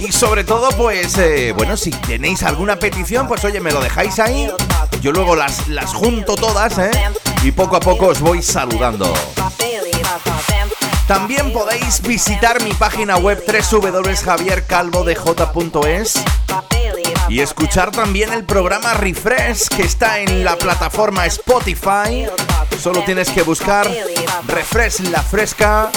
Y 0.00 0.12
sobre 0.12 0.44
todo, 0.44 0.68
pues, 0.76 1.18
eh, 1.18 1.52
bueno, 1.56 1.76
si 1.76 1.90
tenéis 1.90 2.42
alguna 2.42 2.78
petición, 2.78 3.26
pues 3.26 3.44
oye, 3.44 3.60
me 3.60 3.72
lo 3.72 3.80
dejáis 3.80 4.18
ahí. 4.18 4.50
Yo 5.00 5.12
luego 5.12 5.36
las, 5.36 5.68
las 5.68 5.92
junto 5.92 6.36
todas, 6.36 6.78
¿eh? 6.78 6.90
Y 7.42 7.52
poco 7.52 7.76
a 7.76 7.80
poco 7.80 8.06
os 8.06 8.20
voy 8.20 8.42
saludando. 8.42 9.12
También 11.08 11.52
podéis 11.52 12.00
visitar 12.02 12.62
mi 12.62 12.72
página 12.74 13.16
web 13.16 13.42
www.javiercalvodej.es 13.46 16.14
Y 17.30 17.40
escuchar 17.40 17.90
también 17.90 18.32
el 18.32 18.44
programa 18.44 18.94
Refresh 18.94 19.68
que 19.68 19.82
está 19.82 20.20
en 20.20 20.44
la 20.44 20.56
plataforma 20.56 21.26
Spotify. 21.26 22.26
Solo 22.78 23.02
tienes 23.04 23.30
que 23.30 23.42
buscar 23.42 23.90
Refresh 24.46 25.00
La 25.10 25.22
Fresca. 25.22 25.90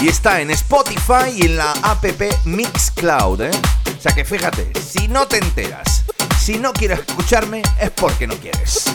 Y 0.00 0.08
está 0.08 0.40
en 0.40 0.50
Spotify 0.50 1.30
y 1.34 1.46
en 1.46 1.56
la 1.56 1.72
app 1.82 2.04
Mixcloud. 2.44 3.42
¿eh? 3.42 3.50
O 3.98 4.00
sea 4.00 4.12
que 4.12 4.24
fíjate, 4.24 4.72
si 4.80 5.08
no 5.08 5.26
te 5.26 5.38
enteras, 5.38 6.04
si 6.40 6.58
no 6.58 6.72
quieres 6.72 7.00
escucharme, 7.00 7.62
es 7.80 7.90
porque 7.90 8.26
no 8.26 8.34
quieres. 8.36 8.92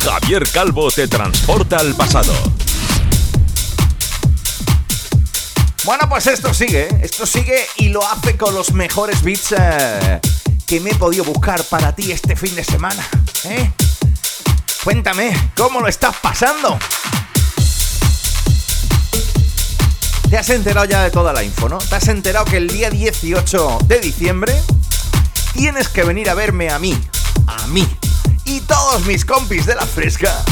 Javier 0.00 0.48
Calvo 0.52 0.90
te 0.90 1.06
transporta 1.06 1.76
al 1.76 1.94
pasado. 1.94 2.32
Bueno, 5.84 6.08
pues 6.08 6.26
esto 6.26 6.54
sigue, 6.54 6.84
¿eh? 6.84 7.00
esto 7.02 7.26
sigue 7.26 7.66
y 7.76 7.90
lo 7.90 8.06
hace 8.06 8.38
con 8.38 8.54
los 8.54 8.72
mejores 8.72 9.22
beats 9.22 9.54
eh, 9.58 10.18
que 10.66 10.80
me 10.80 10.90
he 10.90 10.94
podido 10.94 11.24
buscar 11.24 11.62
para 11.64 11.94
ti 11.94 12.10
este 12.10 12.36
fin 12.36 12.54
de 12.54 12.64
semana. 12.64 13.06
¿eh? 13.44 13.70
Cuéntame, 14.82 15.50
¿cómo 15.54 15.80
lo 15.80 15.88
estás 15.88 16.16
pasando? 16.22 16.78
Te 20.30 20.38
has 20.38 20.48
enterado 20.48 20.86
ya 20.86 21.02
de 21.02 21.10
toda 21.10 21.34
la 21.34 21.42
info, 21.42 21.68
¿no? 21.68 21.76
Te 21.76 21.96
has 21.96 22.08
enterado 22.08 22.46
que 22.46 22.56
el 22.56 22.68
día 22.68 22.88
18 22.88 23.80
de 23.86 24.00
diciembre 24.00 24.54
tienes 25.52 25.88
que 25.88 26.02
venir 26.02 26.30
a 26.30 26.34
verme 26.34 26.70
a 26.70 26.78
mí, 26.78 26.98
a 27.46 27.66
mí 27.66 27.86
y 28.46 28.60
todos 28.60 29.04
mis 29.04 29.26
compis 29.26 29.66
de 29.66 29.74
la 29.74 29.84
fresca 29.84 30.44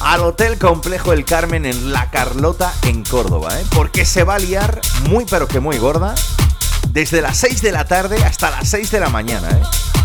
al 0.00 0.22
Hotel 0.22 0.58
Complejo 0.58 1.12
El 1.12 1.24
Carmen 1.24 1.66
en 1.66 1.92
La 1.92 2.10
Carlota 2.10 2.72
en 2.82 3.04
Córdoba, 3.04 3.60
¿eh? 3.60 3.64
Porque 3.74 4.04
se 4.04 4.24
va 4.24 4.36
a 4.36 4.38
liar 4.38 4.80
muy 5.08 5.24
pero 5.24 5.48
que 5.48 5.60
muy 5.60 5.78
gorda 5.78 6.14
desde 6.88 7.22
las 7.22 7.38
6 7.38 7.62
de 7.62 7.72
la 7.72 7.84
tarde 7.86 8.22
hasta 8.24 8.50
las 8.50 8.68
6 8.68 8.90
de 8.90 9.00
la 9.00 9.08
mañana, 9.08 9.48
¿eh? 9.50 9.62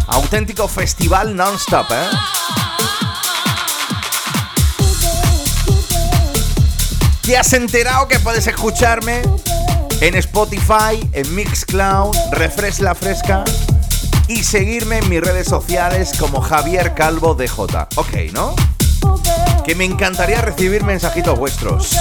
Auténtico 0.08 0.68
festival 0.68 1.36
non-stop, 1.36 1.92
¿eh? 1.92 2.10
¿Te 7.22 7.38
has 7.38 7.54
enterado 7.54 8.08
que 8.08 8.20
puedes 8.20 8.48
escucharme 8.48 9.22
en 10.02 10.16
Spotify, 10.16 11.08
en 11.14 11.36
Mixcloud, 11.36 12.16
Refresh 12.32 12.80
La 12.80 12.96
Fresca 12.96 13.44
y 14.28 14.44
seguirme 14.44 14.98
en 14.98 15.10
mis 15.10 15.22
redes 15.22 15.48
sociales 15.48 16.14
como 16.18 16.42
Javier 16.42 16.96
Calvo 16.96 17.36
DJ? 17.36 17.88
Ok, 17.98 18.34
¿no? 18.34 18.56
Que 19.70 19.76
me 19.76 19.86
encantaría 19.86 20.42
recibir 20.42 20.84
mensajitos 20.84 21.38
vuestros. 21.38 21.96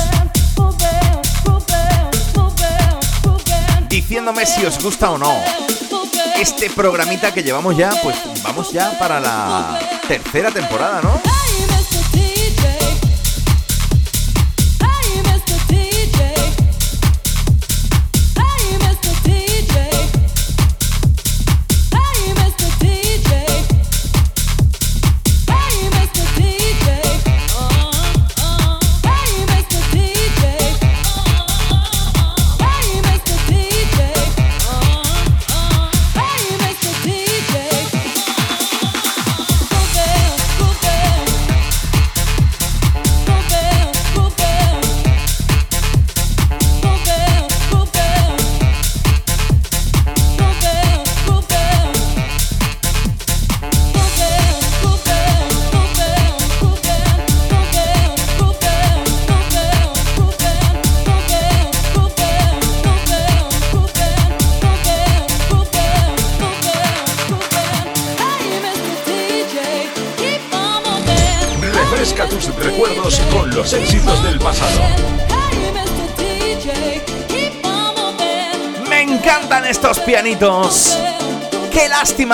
Diciéndome 3.90 4.47
si 4.47 4.65
os 4.65 4.82
gusta 4.82 5.11
o 5.11 5.19
no. 5.19 5.35
Este 6.40 6.70
programita 6.70 7.35
que 7.35 7.43
llevamos 7.43 7.77
ya, 7.77 7.90
pues 8.03 8.16
vamos 8.43 8.73
ya 8.73 8.99
para 8.99 9.20
la 9.20 9.78
tercera 10.09 10.51
temporada, 10.51 11.03
¿no? 11.03 11.28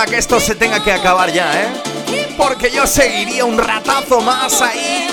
Que 0.03 0.19
esto 0.19 0.41
se 0.41 0.57
tenga 0.57 0.83
que 0.83 0.93
acabar 0.93 1.33
ya, 1.33 1.63
¿eh? 1.63 1.69
Porque 2.37 2.69
yo 2.71 2.85
seguiría 2.85 3.45
un 3.45 3.57
ratazo 3.57 4.21
más 4.21 4.61
ahí 4.61 5.07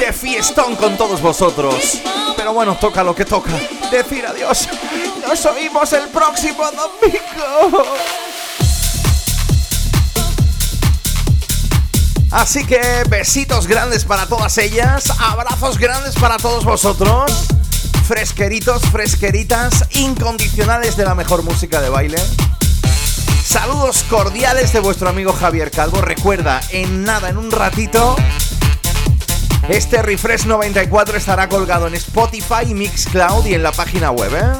de 0.00 0.12
fiestón 0.14 0.76
con 0.76 0.96
todos 0.96 1.20
vosotros. 1.20 2.00
Pero 2.34 2.54
bueno, 2.54 2.74
toca 2.80 3.04
lo 3.04 3.14
que 3.14 3.26
toca. 3.26 3.50
Decir 3.90 4.26
adiós. 4.26 4.66
Nos 5.28 5.44
oímos 5.44 5.92
el 5.92 6.08
próximo 6.08 6.64
domingo. 6.64 7.84
Así 12.30 12.66
que 12.66 12.80
besitos 13.08 13.66
grandes 13.66 14.04
para 14.04 14.26
todas 14.26 14.56
ellas, 14.56 15.04
abrazos 15.20 15.78
grandes 15.78 16.16
para 16.16 16.38
todos 16.38 16.64
vosotros, 16.64 17.30
fresqueritos, 18.08 18.82
fresqueritas, 18.90 19.84
incondicionales 19.90 20.96
de 20.96 21.04
la 21.04 21.14
mejor 21.14 21.42
música 21.42 21.80
de 21.82 21.90
baile. 21.90 22.18
Saludos 23.54 24.04
cordiales 24.10 24.72
de 24.72 24.80
vuestro 24.80 25.08
amigo 25.08 25.32
Javier 25.32 25.70
Calvo. 25.70 26.00
Recuerda, 26.00 26.60
en 26.70 27.04
nada, 27.04 27.28
en 27.28 27.36
un 27.36 27.52
ratito, 27.52 28.16
este 29.68 30.02
Refresh 30.02 30.46
94 30.46 31.16
estará 31.16 31.48
colgado 31.48 31.86
en 31.86 31.94
Spotify, 31.94 32.74
Mixcloud 32.74 33.46
y 33.46 33.54
en 33.54 33.62
la 33.62 33.70
página 33.70 34.10
web, 34.10 34.34
¿eh? 34.34 34.58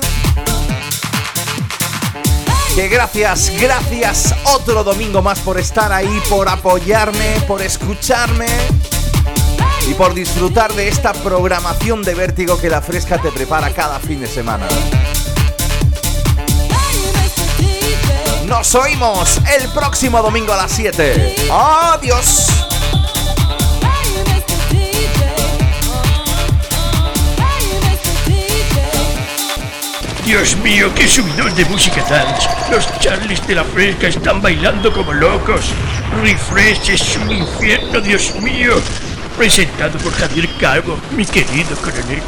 Que 2.76 2.86
gracias, 2.86 3.50
gracias 3.60 4.32
otro 4.44 4.84
domingo 4.84 5.22
más 5.22 5.40
por 5.40 5.58
estar 5.58 5.92
ahí, 5.92 6.22
por 6.30 6.48
apoyarme, 6.48 7.40
por 7.48 7.62
escucharme 7.62 8.46
y 9.90 9.94
por 9.94 10.14
disfrutar 10.14 10.72
de 10.72 10.86
esta 10.86 11.12
programación 11.14 12.02
de 12.02 12.14
vértigo 12.14 12.60
que 12.60 12.70
la 12.70 12.80
fresca 12.80 13.18
te 13.20 13.32
prepara 13.32 13.70
cada 13.70 13.98
fin 13.98 14.20
de 14.20 14.28
semana. 14.28 14.68
Nos 18.46 18.74
oímos 18.74 19.40
el 19.58 19.68
próximo 19.70 20.20
domingo 20.20 20.52
a 20.52 20.56
las 20.56 20.72
7. 20.72 21.36
Adiós. 21.50 22.48
Dios 30.24 30.56
mío, 30.56 30.90
qué 30.94 31.08
subidón 31.08 31.54
de 31.54 31.64
música 31.66 32.02
dance. 32.08 32.48
Los 32.70 32.86
Charlies 32.98 33.46
de 33.46 33.54
la 33.54 33.64
Fresca 33.64 34.08
están 34.08 34.42
bailando 34.42 34.92
como 34.92 35.12
locos. 35.12 35.66
Refresh 36.22 36.90
es 36.90 37.16
un 37.16 37.30
infierno, 37.30 38.00
Dios 38.00 38.34
mío. 38.36 38.74
Presentado 39.38 39.98
por 39.98 40.12
Javier 40.12 40.48
Calvo, 40.58 40.98
mi 41.16 41.24
querido 41.24 41.76
coronel. 41.76 42.22